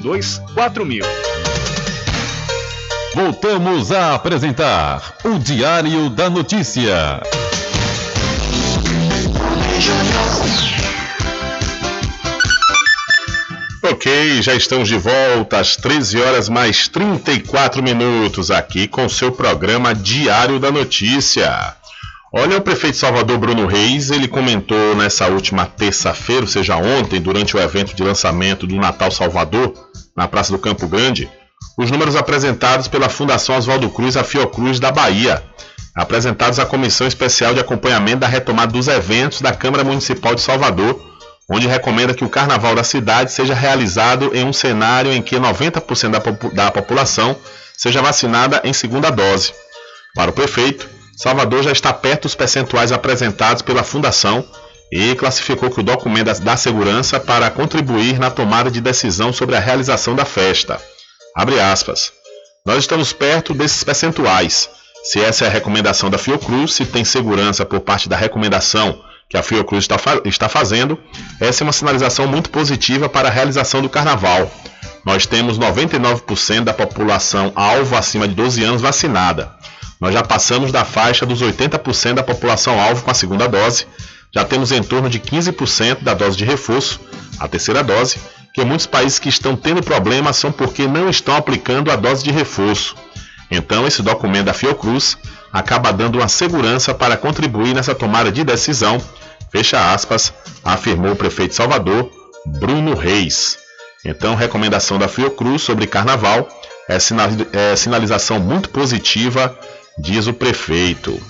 [0.01, 1.05] 002 4000.
[3.15, 7.21] Voltamos a apresentar o Diário da Notícia.
[13.91, 19.95] Ok, já estamos de volta às 13 horas mais 34 minutos aqui com seu programa
[19.95, 21.75] Diário da Notícia.
[22.31, 27.19] Olha, o prefeito de Salvador, Bruno Reis, ele comentou nessa última terça-feira, ou seja, ontem,
[27.19, 29.73] durante o evento de lançamento do Natal Salvador,
[30.15, 31.27] na Praça do Campo Grande,
[31.79, 35.43] os números apresentados pela Fundação Oswaldo Cruz, a Fiocruz da Bahia,
[35.95, 41.08] apresentados à Comissão Especial de Acompanhamento da Retomada dos Eventos da Câmara Municipal de Salvador,
[41.51, 46.11] onde recomenda que o Carnaval da cidade seja realizado em um cenário em que 90%
[46.11, 47.37] da, popu da população
[47.77, 49.55] seja vacinada em segunda dose.
[50.15, 54.45] Para o prefeito, Salvador já está perto dos percentuais apresentados pela Fundação
[54.93, 59.61] e classificou que o documento da segurança para contribuir na tomada de decisão sobre a
[59.61, 60.81] realização da festa.
[61.35, 62.13] Abre aspas.
[62.65, 64.69] Nós estamos perto desses percentuais.
[65.05, 69.37] Se essa é a recomendação da Fiocruz, se tem segurança por parte da recomendação que
[69.37, 70.99] a Fiocruz está, fa está fazendo,
[71.39, 74.51] essa é uma sinalização muito positiva para a realização do carnaval.
[75.05, 79.53] Nós temos 99% da população alvo acima de 12 anos vacinada.
[80.01, 83.87] Nós já passamos da faixa dos 80% da população alvo com a segunda dose.
[84.33, 87.01] Já temos em torno de 15% da dose de reforço,
[87.39, 88.19] a terceira dose,
[88.55, 92.31] que muitos países que estão tendo problemas são porque não estão aplicando a dose de
[92.31, 92.97] reforço.
[93.51, 95.17] Então, esse documento da Fiocruz
[95.53, 99.01] acaba dando uma segurança para contribuir nessa tomada de decisão,
[99.51, 100.33] fecha aspas,
[100.65, 102.11] afirmou o prefeito de Salvador,
[102.47, 103.59] Bruno Reis.
[104.05, 106.49] Então, recomendação da Fiocruz sobre carnaval
[106.89, 106.97] é,
[107.53, 109.57] é sinalização muito positiva,
[109.99, 111.21] diz o prefeito.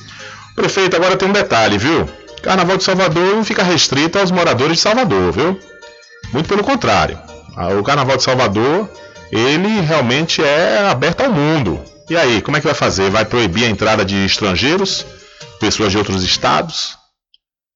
[0.55, 2.09] Prefeito, agora tem um detalhe, viu?
[2.43, 5.59] Carnaval de Salvador não fica restrito aos moradores de Salvador, viu?
[6.33, 7.19] Muito pelo contrário.
[7.79, 8.89] O Carnaval de Salvador,
[9.33, 11.83] ele realmente é aberto ao mundo.
[12.09, 13.11] E aí, como é que vai fazer?
[13.11, 15.05] Vai proibir a entrada de estrangeiros,
[15.61, 16.97] pessoas de outros estados?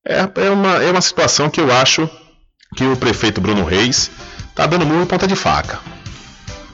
[0.06, 2.08] É, é, uma, é uma situação que eu acho
[2.74, 4.10] que o prefeito Bruno Reis
[4.48, 5.78] está dando muito ponta de faca.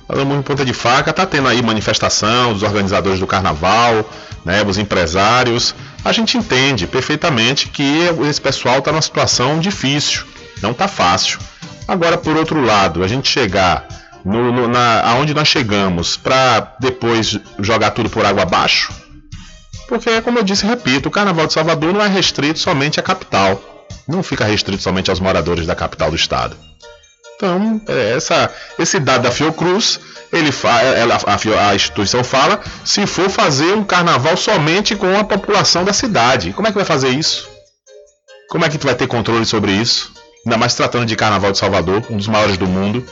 [0.03, 4.09] Está dando muito ponta de faca, está tendo aí manifestação dos organizadores do carnaval,
[4.45, 5.75] né, os empresários.
[6.05, 10.25] A gente entende perfeitamente que esse pessoal está numa situação difícil,
[10.63, 11.41] não está fácil.
[11.89, 17.39] Agora, por outro lado, a gente chegar no, no, na, aonde nós chegamos para depois
[17.59, 18.93] jogar tudo por água abaixo,
[19.89, 23.61] porque, como eu disse repito, o Carnaval de Salvador não é restrito somente à capital,
[24.07, 26.57] não fica restrito somente aos moradores da capital do estado.
[27.37, 30.01] Então, é, essa, esse dado da Fiocruz,
[30.33, 35.23] ele fa, ela, a, a, instituição fala, se for fazer um carnaval somente com a
[35.23, 36.53] população da cidade.
[36.53, 37.49] Como é que vai fazer isso?
[38.51, 40.13] Como é que tu vai ter controle sobre isso?
[40.45, 43.07] Ainda mais tratando de Carnaval de Salvador, um dos maiores do mundo.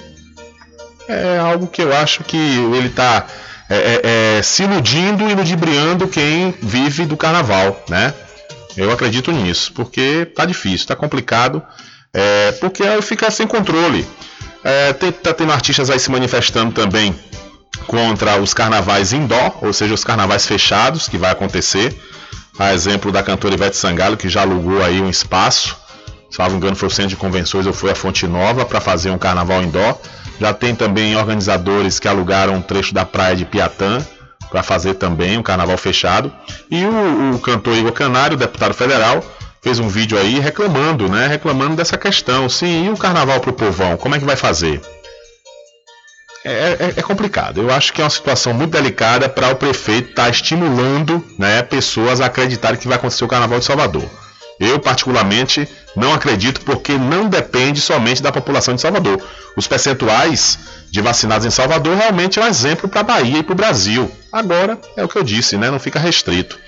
[1.08, 3.26] É algo que eu acho que ele está
[3.68, 4.00] é, é,
[4.38, 8.12] é, se iludindo e ludibriando quem vive do Carnaval, né?
[8.76, 11.62] Eu acredito nisso, porque tá difícil, tá complicado
[12.16, 14.06] é, porque fica sem controle.
[14.64, 17.14] É, tem, tá tendo artistas aí se manifestando também
[17.86, 21.94] contra os carnavais indoor, ou seja, os carnavais fechados que vai acontecer.
[22.58, 25.76] A exemplo da cantora Ivete Sangalo, que já alugou aí um espaço,
[26.50, 29.18] me engano foi o centro de convenções ou foi a Fonte Nova para fazer um
[29.18, 29.96] carnaval indoor.
[30.40, 34.04] Já tem também organizadores que alugaram um trecho da praia de Piatã
[34.50, 36.32] para fazer também um carnaval fechado.
[36.70, 39.24] E o, o cantor Igor Canário, deputado federal,
[39.62, 41.26] fez um vídeo aí reclamando, né?
[41.26, 42.48] Reclamando dessa questão.
[42.48, 43.96] Sim, e o carnaval pro povão?
[43.96, 44.80] Como é que vai fazer?
[46.44, 47.60] É, é, é complicado.
[47.60, 51.62] Eu acho que é uma situação muito delicada para o prefeito estar tá estimulando né,
[51.62, 54.08] pessoas a acreditarem que vai acontecer o carnaval de Salvador.
[54.58, 59.22] Eu, particularmente, não acredito porque não depende somente da população de Salvador.
[59.56, 60.58] Os percentuais
[60.90, 64.10] de vacinados em Salvador realmente é um exemplo para a Bahia e para o Brasil.
[64.32, 65.70] Agora, é o que eu disse, né?
[65.70, 66.58] não fica restrito.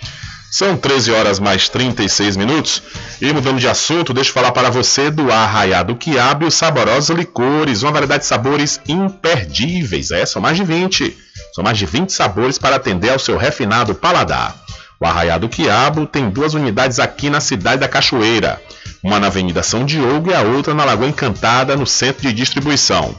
[0.51, 2.83] São 13 horas mais 36 minutos.
[3.21, 7.15] E mudando de assunto, deixa eu falar para você do Arraiado Quiabo e os saborosos
[7.15, 10.11] licores, uma variedade de sabores imperdíveis.
[10.11, 11.17] É, são mais de 20.
[11.55, 14.57] São mais de 20 sabores para atender ao seu refinado paladar.
[15.01, 18.61] O Arraiado Quiabo tem duas unidades aqui na cidade da Cachoeira.
[19.03, 23.15] Uma na Avenida São Diogo e a outra na Lagoa Encantada, no centro de distribuição.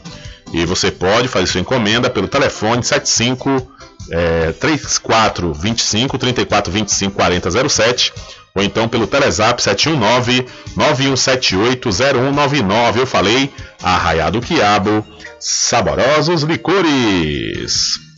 [0.52, 3.72] E você pode fazer sua encomenda pelo telefone 75
[4.12, 8.14] é, 34 25 34 25 40 07
[8.56, 13.00] ou então pelo Telezap 719 9178 0199.
[13.00, 15.06] Eu falei Arraiado Quiabo,
[15.40, 18.09] saborosos licores.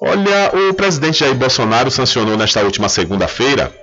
[0.00, 3.74] Olha, o presidente Jair Bolsonaro sancionou nesta última segunda-feira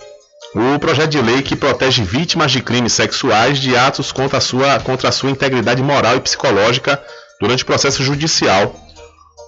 [0.55, 4.79] o projeto de lei que protege vítimas de crimes sexuais de atos contra a sua,
[4.79, 7.01] contra a sua integridade moral e psicológica
[7.39, 8.75] durante o processo judicial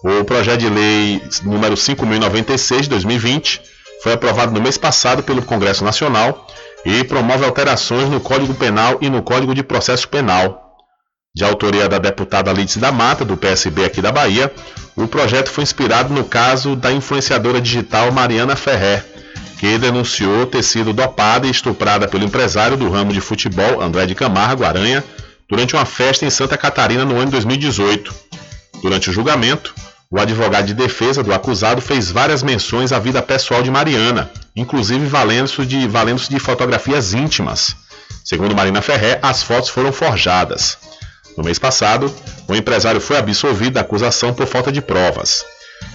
[0.06, 3.62] o projeto de lei número 5096 de 2020
[4.04, 6.46] foi aprovado no mês passado pelo Congresso Nacional
[6.86, 10.65] e promove alterações no Código Penal e no Código de Processo Penal.
[11.36, 14.50] De autoria da deputada Lídice da Mata, do PSB aqui da Bahia,
[14.96, 19.06] o projeto foi inspirado no caso da influenciadora digital Mariana Ferrer,
[19.60, 24.16] que denunciou ter sido dopada e estuprada pelo empresário do ramo de futebol André de
[24.16, 25.04] Camargo Aranha
[25.50, 28.16] durante uma festa em Santa Catarina no ano 2018.
[28.82, 29.76] Durante o julgamento,
[30.10, 35.06] o advogado de defesa do acusado fez várias menções à vida pessoal de Mariana, inclusive
[35.06, 37.76] valendo-se de, valendo de fotografias íntimas.
[38.24, 40.78] Segundo Marina Ferré, as fotos foram forjadas.
[41.38, 42.14] No mês passado,
[42.48, 45.46] o empresário foi absolvido da acusação por falta de provas.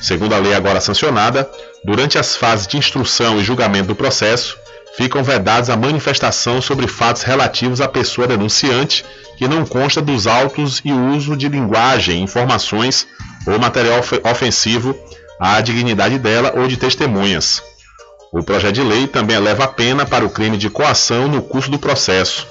[0.00, 1.48] Segundo a lei agora sancionada,
[1.84, 4.58] durante as fases de instrução e julgamento do processo,
[4.96, 9.04] ficam vedados a manifestação sobre fatos relativos à pessoa denunciante
[9.36, 13.06] que não consta dos autos e uso de linguagem, informações
[13.46, 14.00] ou material
[14.30, 14.94] ofensivo
[15.40, 17.62] à dignidade dela ou de testemunhas.
[18.32, 21.70] O projeto de lei também eleva a pena para o crime de coação no curso
[21.70, 22.46] do processo.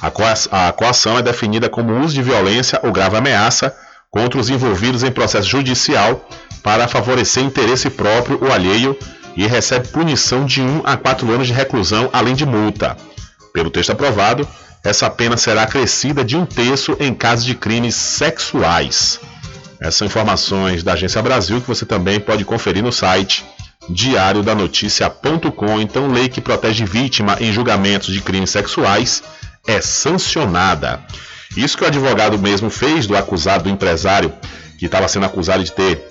[0.00, 3.74] A coação é definida como uso de violência ou grave ameaça
[4.10, 6.28] contra os envolvidos em processo judicial
[6.62, 8.96] para favorecer interesse próprio ou alheio
[9.36, 12.96] e recebe punição de 1 a 4 anos de reclusão, além de multa.
[13.52, 14.46] Pelo texto aprovado,
[14.84, 19.20] essa pena será acrescida de um terço em casos de crimes sexuais.
[19.80, 23.44] Essas são informações da Agência Brasil que você também pode conferir no site
[23.88, 25.80] diariodanoticia.com.
[25.80, 29.22] Então, lei que protege vítima em julgamentos de crimes sexuais
[29.68, 31.00] é sancionada.
[31.56, 34.32] Isso que o advogado mesmo fez do acusado do empresário
[34.78, 36.02] que estava sendo acusado de ter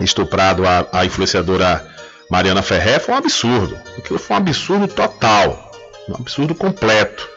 [0.00, 1.86] estuprado a, a influenciadora
[2.30, 3.78] Mariana Ferrer foi um absurdo.
[3.96, 5.70] Aquilo foi um absurdo total,
[6.08, 7.28] um absurdo completo.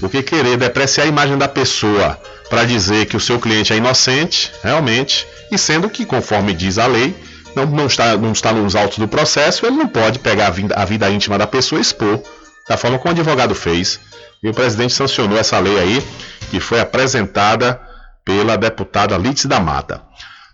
[0.00, 2.18] Porque querer depreciar a imagem da pessoa
[2.48, 6.86] para dizer que o seu cliente é inocente, realmente, e sendo que, conforme diz a
[6.86, 7.14] lei,
[7.54, 10.74] não, não, está, não está nos autos do processo, ele não pode pegar a vida,
[10.74, 12.22] a vida íntima da pessoa e expor,
[12.66, 14.00] da forma como o advogado fez.
[14.42, 16.06] E o presidente sancionou essa lei aí,
[16.50, 17.80] que foi apresentada
[18.24, 20.00] pela deputada Litz da Mata.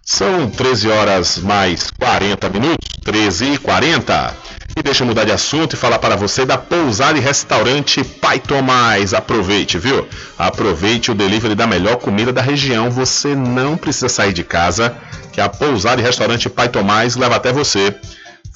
[0.02, 4.36] São 13 horas mais 40 minutos, 13 e 40.
[4.76, 8.38] E deixa eu mudar de assunto e falar para você da pousada e restaurante Pai
[8.38, 9.14] Tomás.
[9.14, 10.06] Aproveite, viu?
[10.38, 12.90] Aproveite o delivery da melhor comida da região.
[12.90, 14.96] Você não precisa sair de casa,
[15.32, 17.94] que a pousada e restaurante Pai Tomás leva até você.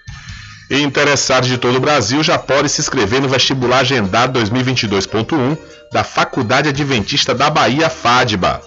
[0.81, 5.55] Interessados de todo o Brasil já podem se inscrever no vestibular agendado 2022.1
[5.91, 8.59] da Faculdade Adventista da Bahia, FADBA.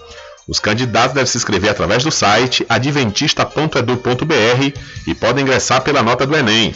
[0.47, 6.37] Os candidatos devem se inscrever através do site adventista.edu.br e podem ingressar pela nota do
[6.37, 6.73] Enem.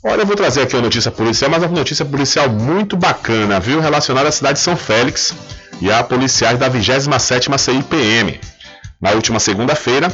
[0.03, 3.79] Olha, eu vou trazer aqui uma notícia policial, mas uma notícia policial muito bacana, viu?
[3.79, 5.31] Relacionada à cidade de São Félix
[5.79, 8.39] e a policiais da 27ª CIPM.
[8.99, 10.11] Na última segunda-feira,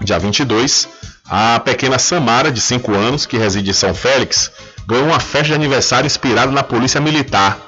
[0.00, 0.88] dia 22,
[1.28, 4.50] a pequena Samara, de 5 anos, que reside em São Félix,
[4.86, 7.58] ganhou uma festa de aniversário inspirada na Polícia Militar.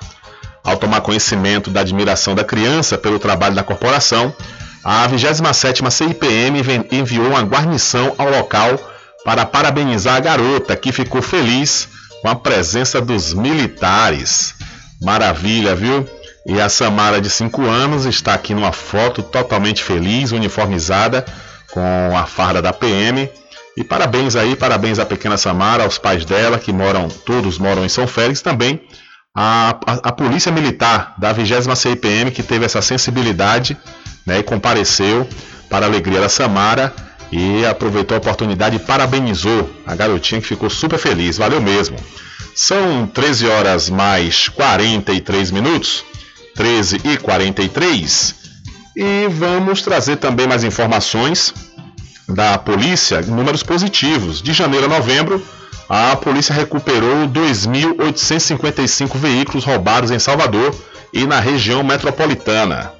[0.65, 4.35] Ao tomar conhecimento da admiração da criança pelo trabalho da corporação,
[4.83, 8.90] a 27ª CIPM enviou uma guarnição ao local
[9.25, 11.89] para parabenizar a garota, que ficou feliz
[12.23, 14.55] com a presença dos militares.
[15.01, 16.09] Maravilha, viu?
[16.47, 21.25] E a Samara, de 5 anos, está aqui numa foto totalmente feliz, uniformizada,
[21.73, 23.31] com a farda da PM
[23.77, 27.89] e parabéns aí, parabéns à pequena Samara, aos pais dela, que moram, todos moram em
[27.89, 28.81] São Félix, também
[29.35, 33.77] a, a, a Polícia Militar da 20 CIPM, que teve essa sensibilidade
[34.27, 35.27] né, e compareceu
[35.69, 36.93] para a alegria da Samara
[37.31, 41.97] e aproveitou a oportunidade e parabenizou a garotinha que ficou super feliz, valeu mesmo.
[42.55, 46.05] São 13 horas mais 43 minutos,
[46.55, 48.35] 13 e 43,
[48.97, 51.55] e vamos trazer também mais informações
[52.29, 54.43] da polícia, números positivos.
[54.43, 55.43] De janeiro a novembro,
[55.89, 60.75] a polícia recuperou 2.855 veículos roubados em Salvador
[61.13, 63.00] e na região metropolitana.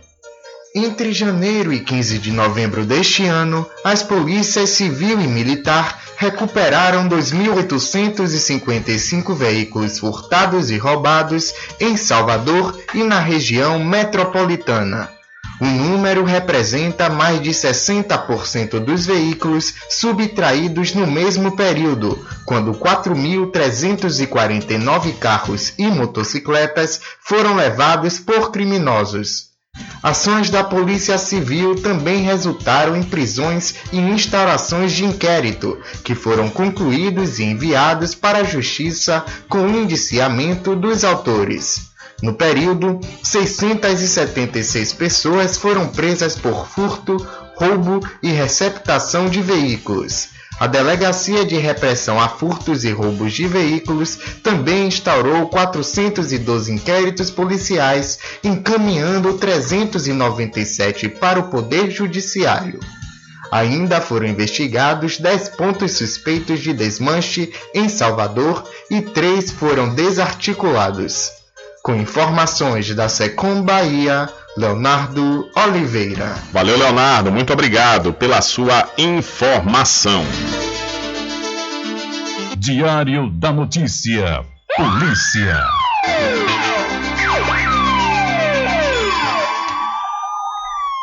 [0.73, 9.35] Entre janeiro e 15 de novembro deste ano, as polícias civil e militar recuperaram 2.855
[9.35, 15.11] veículos furtados e roubados em Salvador e na região metropolitana.
[15.61, 25.73] O número representa mais de 60% dos veículos subtraídos no mesmo período, quando 4.349 carros
[25.77, 29.50] e motocicletas foram levados por criminosos.
[30.03, 37.39] Ações da Polícia Civil também resultaram em prisões e instaurações de inquérito, que foram concluídos
[37.39, 41.91] e enviados para a Justiça com indiciamento dos autores.
[42.23, 47.17] No período, 676 pessoas foram presas por furto,
[47.57, 50.40] roubo e receptação de veículos.
[50.61, 58.19] A Delegacia de Repressão a Furtos e Roubos de Veículos também instaurou 412 inquéritos policiais,
[58.45, 62.79] encaminhando 397 para o Poder Judiciário.
[63.51, 71.40] Ainda foram investigados 10 pontos suspeitos de desmanche em Salvador e 3 foram desarticulados.
[71.83, 76.35] Com informações da Secom Bahia, Leonardo Oliveira.
[76.53, 77.33] Valeu, Leonardo.
[77.33, 80.23] Muito obrigado pela sua informação.
[82.59, 84.45] Diário da Notícia.
[84.77, 85.65] Polícia.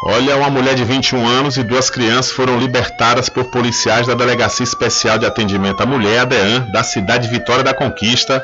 [0.06, 4.64] Olha, uma mulher de 21 anos e duas crianças foram libertadas por policiais da Delegacia
[4.64, 8.42] Especial de Atendimento à Mulher, ADEAN, da cidade Vitória da Conquista,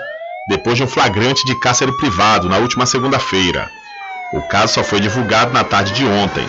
[0.47, 3.69] depois de um flagrante de cárcere privado na última segunda-feira.
[4.33, 6.47] O caso só foi divulgado na tarde de ontem.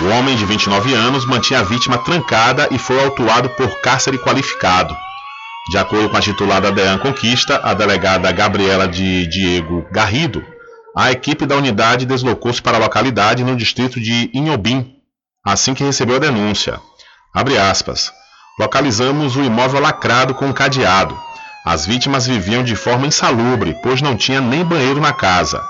[0.00, 4.96] O homem de 29 anos mantinha a vítima trancada e foi autuado por cárcere qualificado.
[5.70, 10.44] De acordo com a titular da DEAN Conquista, a delegada Gabriela de Diego Garrido,
[10.98, 14.94] A equipe da unidade deslocou-se para a localidade no distrito de Inhobim,
[15.44, 16.80] assim que recebeu a denúncia.
[18.58, 21.14] Localizamos o imóvel lacrado com um cadeado.
[21.66, 25.60] As vítimas viviam de forma insalubre, pois não tinha nem banheiro na casa.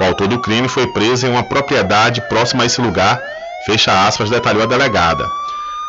[0.00, 3.20] O autor do crime foi preso em uma propriedade próxima a esse lugar,
[3.66, 5.28] fecha aspas, detalhou a delegada.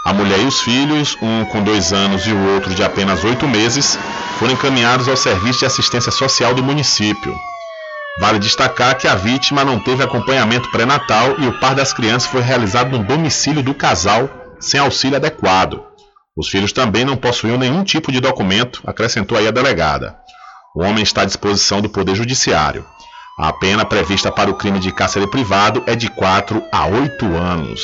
[0.04, 3.48] A mulher e os filhos, um com dois anos e o outro de apenas oito
[3.48, 4.00] meses,
[4.40, 7.38] foram encaminhados ao Serviço de Assistência Social do município.
[8.20, 12.42] Vale destacar que a vítima não teve acompanhamento pré-natal e o par das crianças foi
[12.42, 14.28] realizado no domicílio do casal,
[14.60, 15.91] sem auxílio adequado.
[16.36, 20.16] Os filhos também não possuíam nenhum tipo de documento, acrescentou aí a delegada.
[20.74, 22.86] O homem está à disposição do Poder Judiciário.
[23.38, 27.82] A pena prevista para o crime de cárcere privado é de 4 a 8 anos.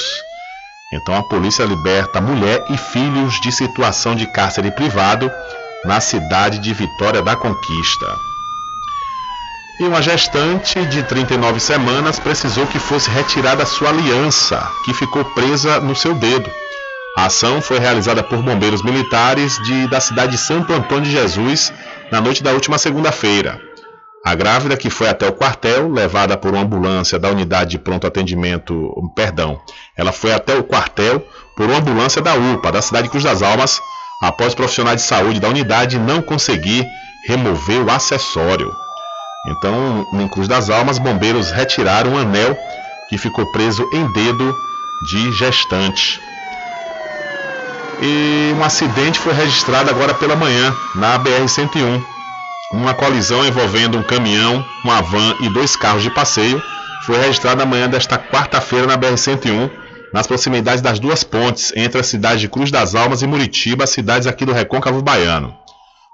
[0.94, 5.30] Então a polícia liberta mulher e filhos de situação de cárcere privado
[5.84, 8.06] na cidade de Vitória da Conquista.
[9.80, 15.82] E uma gestante de 39 semanas precisou que fosse retirada sua aliança, que ficou presa
[15.82, 16.50] no seu dedo.
[17.18, 21.74] A ação foi realizada por bombeiros militares de, da cidade de Santo Antônio de Jesus
[22.12, 23.60] na noite da última segunda-feira.
[24.24, 28.06] A grávida, que foi até o quartel, levada por uma ambulância da unidade de pronto
[28.06, 29.60] atendimento, perdão,
[29.98, 31.26] ela foi até o quartel
[31.56, 33.82] por uma ambulância da UPA, da cidade de Cruz das Almas,
[34.22, 36.86] após profissionais de saúde da unidade não conseguir
[37.26, 38.72] remover o acessório.
[39.48, 42.56] Então, em Cruz das Almas, bombeiros retiraram um anel
[43.10, 44.56] que ficou preso em dedo
[45.10, 46.27] de gestante.
[48.02, 52.04] E um acidente foi registrado agora pela manhã na BR-101.
[52.72, 56.62] Uma colisão envolvendo um caminhão, uma van e dois carros de passeio
[57.06, 59.72] foi registrada amanhã desta quarta-feira na BR-101,
[60.14, 64.28] nas proximidades das duas pontes entre as cidades de Cruz das Almas e Muritiba, cidades
[64.28, 65.56] aqui do Recôncavo Baiano.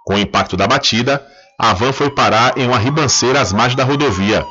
[0.06, 1.22] Com o impacto da batida,
[1.60, 4.46] a van foi parar em uma ribanceira às margens da rodovia,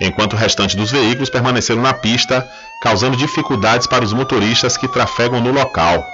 [0.00, 2.46] enquanto o restante dos veículos permaneceram na pista,
[2.82, 6.04] causando dificuldades para os motoristas que trafegam no local.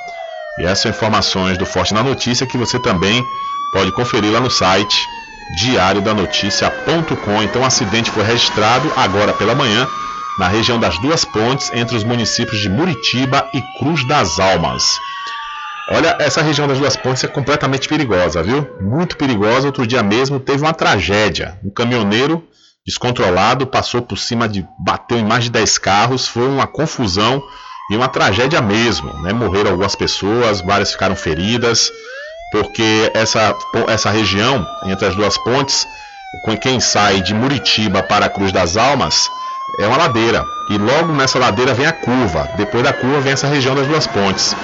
[0.58, 3.24] E essas são informações do Forte na Notícia que você também
[3.72, 4.96] pode conferir lá no site
[5.56, 7.42] diariodanoticia.com.
[7.42, 9.88] Então o acidente foi registrado agora pela manhã
[10.38, 14.98] na região das duas pontes entre os municípios de Muritiba e Cruz das Almas.
[15.90, 18.66] Olha, essa região das duas pontes é completamente perigosa, viu?
[18.80, 19.66] Muito perigosa.
[19.66, 21.58] Outro dia mesmo teve uma tragédia.
[21.64, 22.46] Um caminhoneiro
[22.86, 24.66] descontrolado passou por cima de.
[24.78, 26.28] bateu em mais de 10 carros.
[26.28, 27.42] Foi uma confusão
[27.90, 29.12] e uma tragédia mesmo.
[29.22, 29.32] Né?
[29.32, 31.90] Morreram algumas pessoas, várias ficaram feridas,
[32.50, 33.54] porque essa,
[33.88, 35.86] essa região entre as duas pontes,
[36.44, 39.28] com quem sai de Muritiba para a Cruz das Almas,
[39.80, 40.44] é uma ladeira.
[40.70, 42.48] E logo nessa ladeira vem a curva.
[42.56, 44.54] Depois da curva vem essa região das duas pontes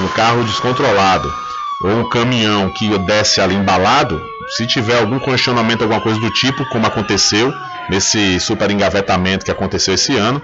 [0.00, 1.32] um carro descontrolado
[1.82, 6.64] ou um caminhão que desce ali embalado, se tiver algum congestionamento, alguma coisa do tipo,
[6.70, 7.52] como aconteceu
[7.88, 10.42] nesse super engavetamento que aconteceu esse ano,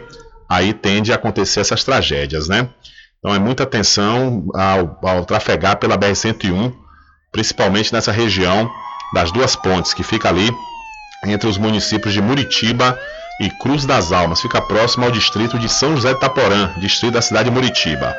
[0.53, 2.69] aí tende a acontecer essas tragédias, né?
[3.19, 6.75] Então é muita atenção ao, ao trafegar pela BR-101,
[7.31, 8.71] principalmente nessa região
[9.15, 10.51] das duas pontes, que fica ali
[11.25, 12.99] entre os municípios de Muritiba
[13.41, 17.23] e Cruz das Almas, fica próximo ao distrito de São José de Itaporã, distrito da
[17.23, 18.15] cidade de Muritiba.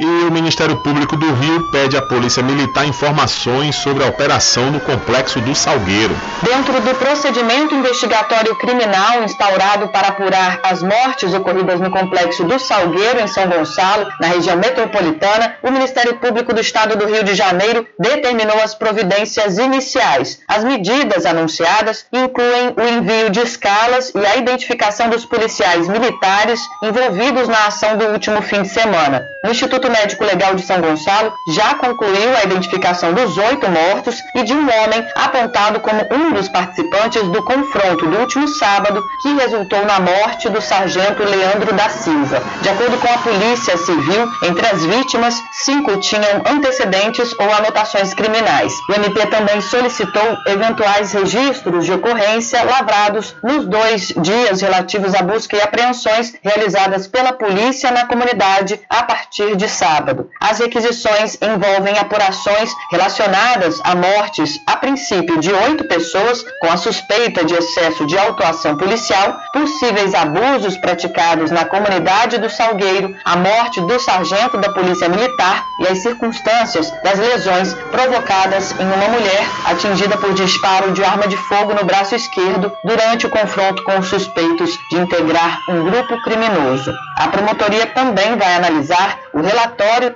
[0.00, 4.78] E o Ministério Público do Rio pede à Polícia Militar informações sobre a operação no
[4.78, 6.14] Complexo do Salgueiro.
[6.40, 13.18] Dentro do procedimento investigatório criminal instaurado para apurar as mortes ocorridas no Complexo do Salgueiro,
[13.18, 17.84] em São Gonçalo, na região metropolitana, o Ministério Público do Estado do Rio de Janeiro
[17.98, 20.38] determinou as providências iniciais.
[20.46, 27.48] As medidas anunciadas incluem o envio de escalas e a identificação dos policiais militares envolvidos
[27.48, 29.26] na ação do último fim de semana.
[29.44, 34.16] O Instituto Instituto Médico Legal de São Gonçalo já concluiu a identificação dos oito mortos
[34.34, 39.34] e de um homem apontado como um dos participantes do confronto do último sábado, que
[39.34, 42.42] resultou na morte do sargento Leandro da Silva.
[42.60, 48.72] De acordo com a Polícia Civil, entre as vítimas, cinco tinham antecedentes ou anotações criminais.
[48.88, 55.56] O MP também solicitou eventuais registros de ocorrência lavrados nos dois dias relativos à busca
[55.56, 60.28] e apreensões realizadas pela polícia na comunidade a partir de sábado.
[60.40, 67.44] As requisições envolvem apurações relacionadas a mortes, a princípio, de oito pessoas com a suspeita
[67.44, 73.98] de excesso de autuação policial, possíveis abusos praticados na comunidade do Salgueiro, a morte do
[74.00, 80.34] sargento da Polícia Militar e as circunstâncias das lesões provocadas em uma mulher atingida por
[80.34, 84.96] disparo de arma de fogo no braço esquerdo durante o confronto com os suspeitos de
[84.98, 86.92] integrar um grupo criminoso.
[87.16, 89.67] A promotoria também vai analisar o relatório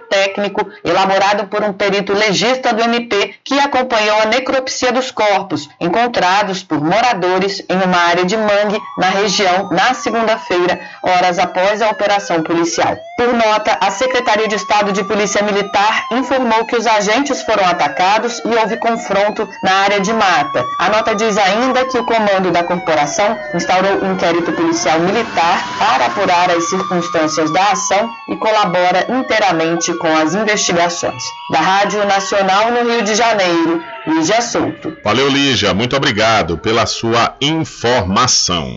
[0.08, 6.62] técnico elaborado por um perito legista do MP que acompanhou a necropsia dos corpos encontrados
[6.62, 12.42] por moradores em uma área de mangue na região na segunda-feira, horas após a operação
[12.42, 12.96] policial.
[13.16, 18.40] Por nota, a Secretaria de Estado de Polícia Militar informou que os agentes foram atacados
[18.44, 20.64] e houve confronto na área de mata.
[20.78, 26.06] A nota diz ainda que o comando da corporação instaurou um inquérito policial militar para
[26.06, 29.06] apurar as circunstâncias da ação e colabora
[29.42, 31.22] inteiramente com as investigações.
[31.50, 34.96] Da Rádio Nacional no Rio de Janeiro, Lígia Souto.
[35.02, 35.74] Valeu, Lígia.
[35.74, 38.76] Muito obrigado pela sua informação.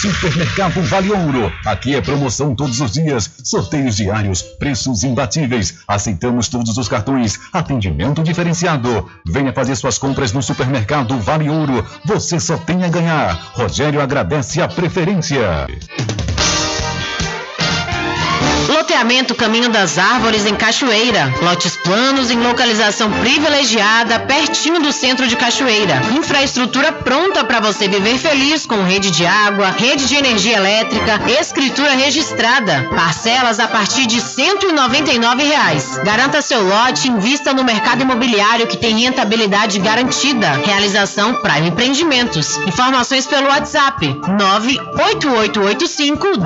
[0.00, 1.52] Supermercado Vale Ouro.
[1.66, 5.80] Aqui é promoção todos os dias, sorteios diários, preços imbatíveis.
[5.86, 9.06] Aceitamos todos os cartões, atendimento diferenciado.
[9.26, 11.84] Venha fazer suas compras no Supermercado Vale Ouro.
[12.06, 13.52] Você só tem a ganhar.
[13.52, 15.66] Rogério agradece a preferência.
[18.68, 21.32] Loteamento Caminho das Árvores em Cachoeira.
[21.42, 26.00] Lotes planos em localização privilegiada, pertinho do centro de Cachoeira.
[26.16, 31.90] Infraestrutura pronta para você viver feliz com rede de água, rede de energia elétrica, escritura
[31.92, 32.88] registrada.
[32.94, 35.98] Parcelas a partir de 199 reais.
[36.04, 40.52] Garanta seu lote e invista no mercado imobiliário que tem rentabilidade garantida.
[40.64, 42.56] Realização Prime Empreendimentos.
[42.66, 46.40] Informações pelo WhatsApp 98885 1000.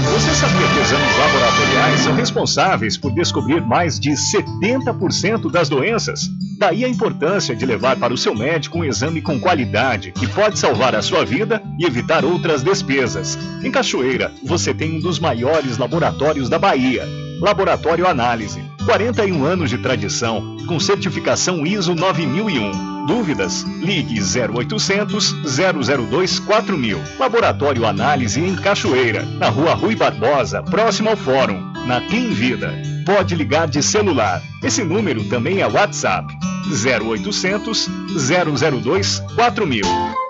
[0.00, 6.28] Você sabia que os exames laboratoriais são responsáveis por descobrir mais de 70% das doenças?
[6.58, 10.58] Daí a importância de levar para o seu médico um exame com qualidade que pode
[10.58, 13.38] salvar a sua vida e evitar outras despesas.
[13.62, 17.06] Em Cachoeira, você tem um dos maiores laboratórios da Bahia.
[17.40, 18.62] Laboratório Análise.
[18.84, 22.89] 41 anos de tradição, com certificação ISO 9001.
[23.06, 23.62] Dúvidas?
[23.80, 26.98] Ligue 0800 002 4000.
[27.18, 32.72] Laboratório Análise em Cachoeira, na Rua Rui Barbosa, próximo ao Fórum, na Clean Vida.
[33.04, 34.42] Pode ligar de celular.
[34.62, 36.32] Esse número também é WhatsApp.
[36.70, 40.29] 0800 002 4000.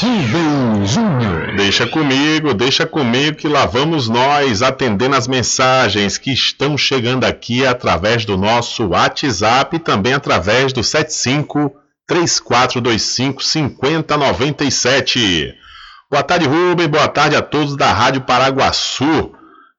[0.00, 1.56] Rubem Júnior.
[1.56, 7.66] Deixa comigo, deixa comigo que lá vamos nós atendendo as mensagens que estão chegando aqui
[7.66, 11.70] através do nosso WhatsApp e também através do 75
[12.06, 15.54] 3425 5097.
[16.10, 16.88] Boa tarde, Rubem.
[16.88, 19.30] Boa tarde a todos da Rádio Paraguaçu.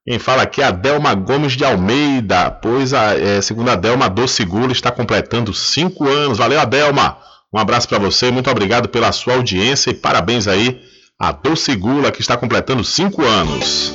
[0.05, 4.05] Quem fala aqui é a Delma Gomes de Almeida, pois a é, segundo a Delma,
[4.05, 6.37] a Doce Gula está completando cinco anos.
[6.37, 7.17] Valeu, Adelma.
[7.51, 10.79] Um abraço para você, muito obrigado pela sua audiência e parabéns aí
[11.19, 13.91] a Doce Gula que está completando cinco anos.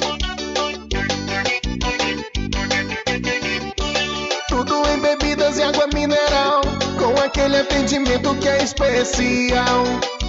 [4.48, 6.62] Tudo em bebidas e água mineral,
[6.98, 9.84] com aquele atendimento que é especial.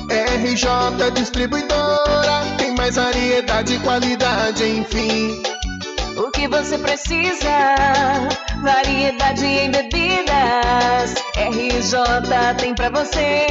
[0.09, 5.41] RJ Distribuidora, tem mais variedade e qualidade, enfim.
[6.17, 7.75] O que você precisa?
[8.61, 11.15] Variedade em bebidas.
[11.35, 13.45] RJ tem pra você.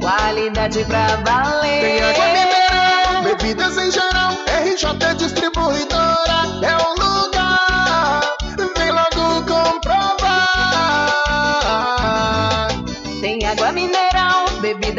[0.00, 1.80] Qualidade pra valer.
[1.80, 4.32] Tem água mineral, bebidas em geral.
[4.64, 6.87] RJ Distribuidora é o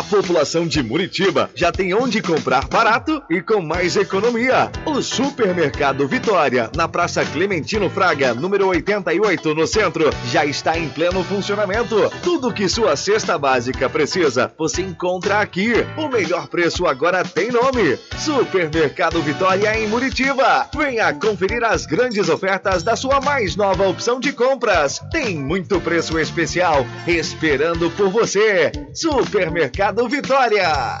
[0.00, 4.72] A população de Muritiba já tem onde comprar barato e com mais economia.
[4.86, 11.22] O Supermercado Vitória, na Praça Clementino Fraga, número 88, no centro, já está em pleno
[11.22, 12.10] funcionamento.
[12.22, 15.74] Tudo que sua cesta básica precisa, você encontra aqui.
[15.98, 20.66] O melhor preço agora tem nome: Supermercado Vitória em Muritiba.
[20.74, 24.98] Venha conferir as grandes ofertas da sua mais nova opção de compras.
[25.12, 28.72] Tem muito preço especial esperando por você.
[28.94, 31.00] Supermercado Vitória.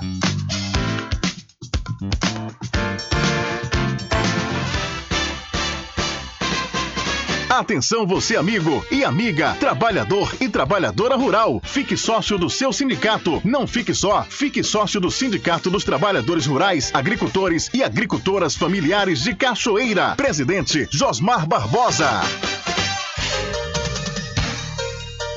[7.48, 11.60] Atenção você amigo e amiga, trabalhador e trabalhadora rural.
[11.62, 13.40] Fique sócio do seu sindicato.
[13.44, 19.34] Não fique só, fique sócio do Sindicato dos Trabalhadores Rurais, Agricultores e Agricultoras Familiares de
[19.34, 20.16] Cachoeira.
[20.16, 22.22] Presidente Josmar Barbosa.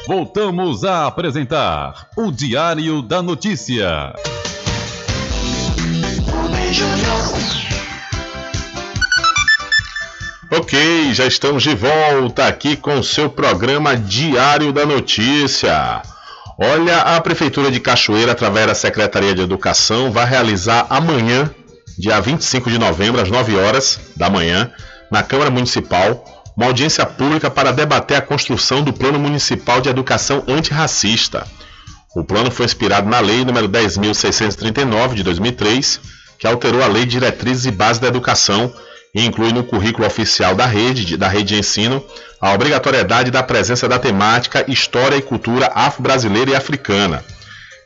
[0.05, 4.13] Voltamos a apresentar o Diário da Notícia.
[10.51, 16.01] Ok, já estamos de volta aqui com o seu programa Diário da Notícia.
[16.57, 21.49] Olha, a Prefeitura de Cachoeira, através da Secretaria de Educação, vai realizar amanhã,
[21.97, 24.69] dia 25 de novembro, às 9 horas da manhã,
[25.09, 26.25] na Câmara Municipal,
[26.55, 31.47] uma audiência pública para debater a construção do Plano Municipal de Educação Antirracista.
[32.15, 35.99] O plano foi inspirado na Lei nº 10.639 de 2003,
[36.37, 38.71] que alterou a Lei de Diretrizes e Bases da Educação
[39.15, 42.03] e inclui no currículo oficial da rede, da rede de ensino
[42.41, 47.23] a obrigatoriedade da presença da temática História e Cultura Afro-Brasileira e Africana.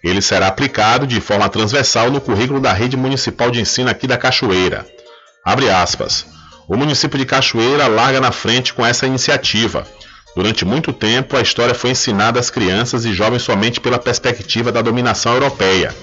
[0.03, 4.17] Ele será aplicado de forma transversal no currículo da rede municipal de ensino aqui da
[4.17, 4.85] Cachoeira.
[5.45, 6.36] Abre aspas.
[6.67, 9.87] O município de Cachoeira larga na frente com essa iniciativa.
[10.35, 14.81] Durante muito tempo, a história foi ensinada às crianças e jovens somente pela perspectiva da
[14.81, 15.95] dominação europeia.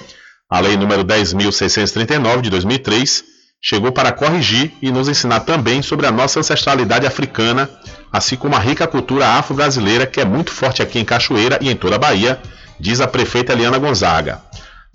[0.51, 3.24] A Lei nº 10.639 de 2003
[3.61, 7.69] chegou para corrigir e nos ensinar também sobre a nossa ancestralidade africana,
[8.11, 11.77] assim como a rica cultura afro-brasileira que é muito forte aqui em Cachoeira e em
[11.77, 12.41] toda a Bahia,
[12.81, 14.41] diz a prefeita Eliana Gonzaga.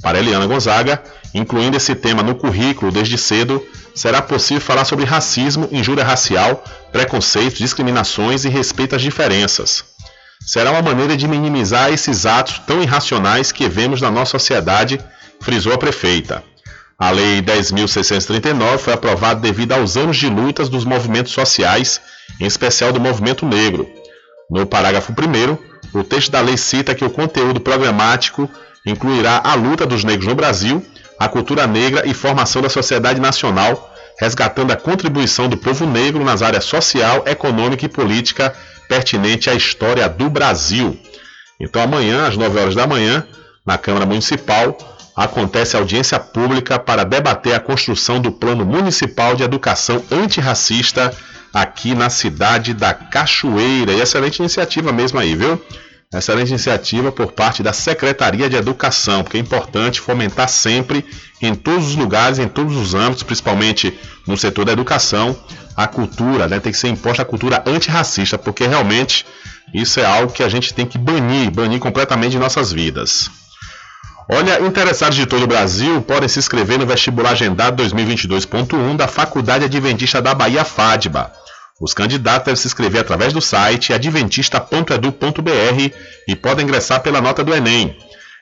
[0.02, 1.02] Para Eliana Gonzaga,
[1.34, 3.64] incluindo esse tema no currículo desde cedo,
[3.94, 9.84] será possível falar sobre racismo, injúria racial, preconceitos, discriminações e respeito às diferenças.
[10.46, 15.00] Será uma maneira de minimizar esses atos tão irracionais que vemos na nossa sociedade,
[15.42, 16.44] frisou a prefeita.
[16.98, 22.02] A Lei 10.639 foi aprovada devido aos anos de lutas dos movimentos sociais,
[22.40, 23.88] em especial do movimento negro.
[24.50, 28.50] No parágrafo 1, o texto da lei cita que o conteúdo programático
[28.86, 30.86] incluirá a luta dos negros no Brasil,
[31.20, 36.42] a cultura negra e formação da sociedade nacional, resgatando a contribuição do povo negro nas
[36.42, 38.54] áreas social, econômica e política
[38.88, 41.00] pertinente à história do Brasil.
[41.60, 43.26] Então, amanhã, às 9 horas da manhã,
[43.66, 44.78] na Câmara Municipal,
[45.16, 51.14] acontece audiência pública para debater a construção do Plano Municipal de Educação Antirracista
[51.54, 53.92] aqui na cidade da Cachoeira.
[53.92, 55.62] E excelente iniciativa mesmo aí, viu?
[56.12, 61.06] Excelente iniciativa por parte da Secretaria de Educação, porque é importante fomentar sempre,
[61.40, 63.96] em todos os lugares, em todos os âmbitos, principalmente
[64.26, 65.38] no setor da educação,
[65.76, 66.60] a cultura, né?
[66.60, 69.24] Tem que ser imposta a cultura antirracista, porque realmente
[69.72, 73.30] isso é algo que a gente tem que banir, banir completamente de nossas vidas.
[74.32, 79.66] Olha, interessados de todo o Brasil podem se inscrever no vestibular agendado 2022.1 da Faculdade
[79.66, 81.39] Adventista da Bahia FADBA.
[81.80, 85.94] Os candidatos devem se inscrever através do site adventista.edu.br
[86.28, 87.96] e podem ingressar pela nota do Enem.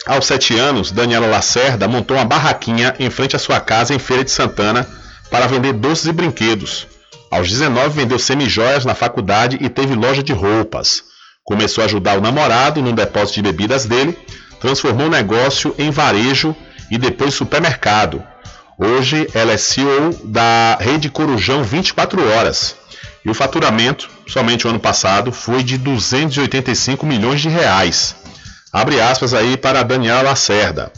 [0.06, 4.24] Aos sete anos, Daniela Lacerda montou uma barraquinha em frente à sua casa em Feira
[4.24, 4.88] de Santana
[5.30, 6.86] para vender doces e brinquedos.
[7.30, 11.04] Aos 19 vendeu semijoias na faculdade e teve loja de roupas.
[11.44, 14.18] Começou a ajudar o namorado no depósito de bebidas dele,
[14.58, 16.56] transformou o negócio em varejo
[16.90, 18.22] e depois supermercado.
[18.78, 22.74] Hoje ela é CEO da Rede Corujão 24 horas.
[23.22, 28.16] E o faturamento, somente o ano passado, foi de 285 milhões de reais.
[28.72, 30.92] Abre aspas aí para Daniela Lacerda.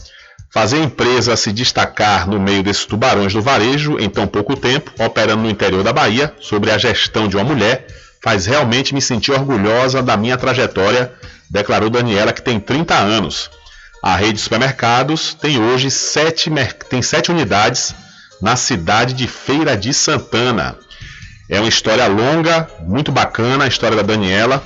[0.52, 4.92] Fazer a empresa se destacar no meio desses tubarões do varejo em tão pouco tempo,
[5.02, 7.86] operando no interior da Bahia, sobre a gestão de uma mulher,
[8.22, 11.10] faz realmente me sentir orgulhosa da minha trajetória,
[11.50, 13.50] declarou Daniela, que tem 30 anos.
[14.02, 16.50] A rede de supermercados tem hoje sete,
[16.90, 17.94] tem sete unidades
[18.42, 20.76] na cidade de Feira de Santana.
[21.48, 24.62] É uma história longa, muito bacana, a história da Daniela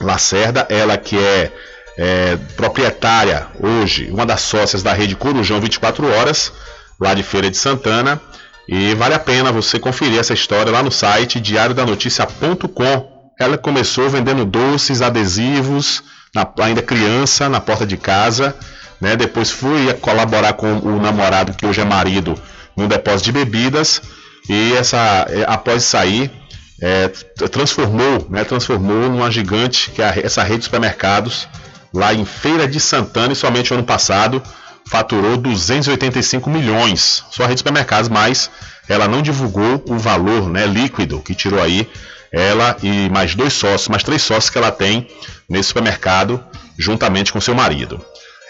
[0.00, 1.52] Lacerda, ela que é
[1.96, 6.52] é, proprietária hoje, uma das sócias da rede Corujão 24 Horas,
[7.00, 8.20] lá de Feira de Santana.
[8.68, 13.12] E vale a pena você conferir essa história lá no site diariodanoticia.com.
[13.38, 16.02] Ela começou vendendo doces, adesivos,
[16.34, 18.54] na, ainda criança, na porta de casa.
[19.00, 19.16] Né?
[19.16, 22.40] Depois foi colaborar com o namorado, que hoje é marido,
[22.76, 24.00] no depósito de bebidas.
[24.48, 26.30] E essa, é, após sair,
[26.80, 27.08] é,
[27.48, 31.48] transformou, né, transformou numa gigante, que é essa rede de supermercados,
[31.92, 34.42] lá em Feira de Santana e somente ano passado
[34.86, 37.24] faturou 285 milhões.
[37.30, 38.50] Só a rede de supermercados, mas
[38.88, 41.88] ela não divulgou o valor né, líquido que tirou aí
[42.32, 45.06] ela e mais dois sócios, mais três sócios que ela tem
[45.48, 46.42] nesse supermercado,
[46.78, 48.04] juntamente com seu marido.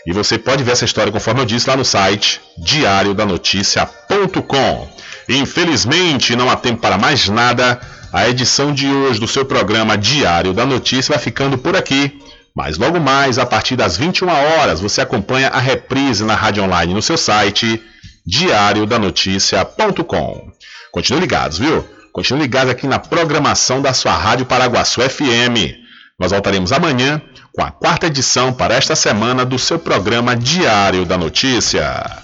[0.07, 4.89] E você pode ver essa história, conforme eu disse, lá no site diariodanoticia.com.
[5.29, 7.81] Infelizmente, não há tempo para mais nada.
[8.13, 12.21] A edição de hoje do seu programa Diário da Notícia vai ficando por aqui.
[12.55, 16.93] Mas logo mais, a partir das 21 horas, você acompanha a reprise na rádio online
[16.93, 17.83] no seu site
[18.27, 20.53] diariodanoticia.com.
[20.93, 21.83] Continue ligados, viu?
[22.13, 25.81] Continue ligados aqui na programação da sua Rádio Paraguaçu FM.
[26.19, 27.23] Nós voltaremos amanhã
[27.55, 32.23] com a quarta edição para esta semana do seu programa Diário da Notícia.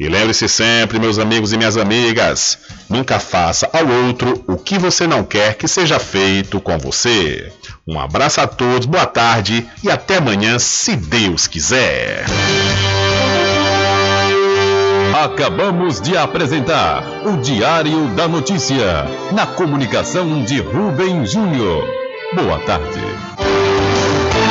[0.00, 2.56] E lembre-se sempre, meus amigos e minhas amigas,
[2.88, 7.52] nunca faça ao outro o que você não quer que seja feito com você.
[7.86, 12.24] Um abraço a todos, boa tarde e até amanhã, se Deus quiser.
[15.22, 21.86] Acabamos de apresentar o Diário da Notícia, na comunicação de Rubem Júnior.
[22.34, 23.02] Boa tarde.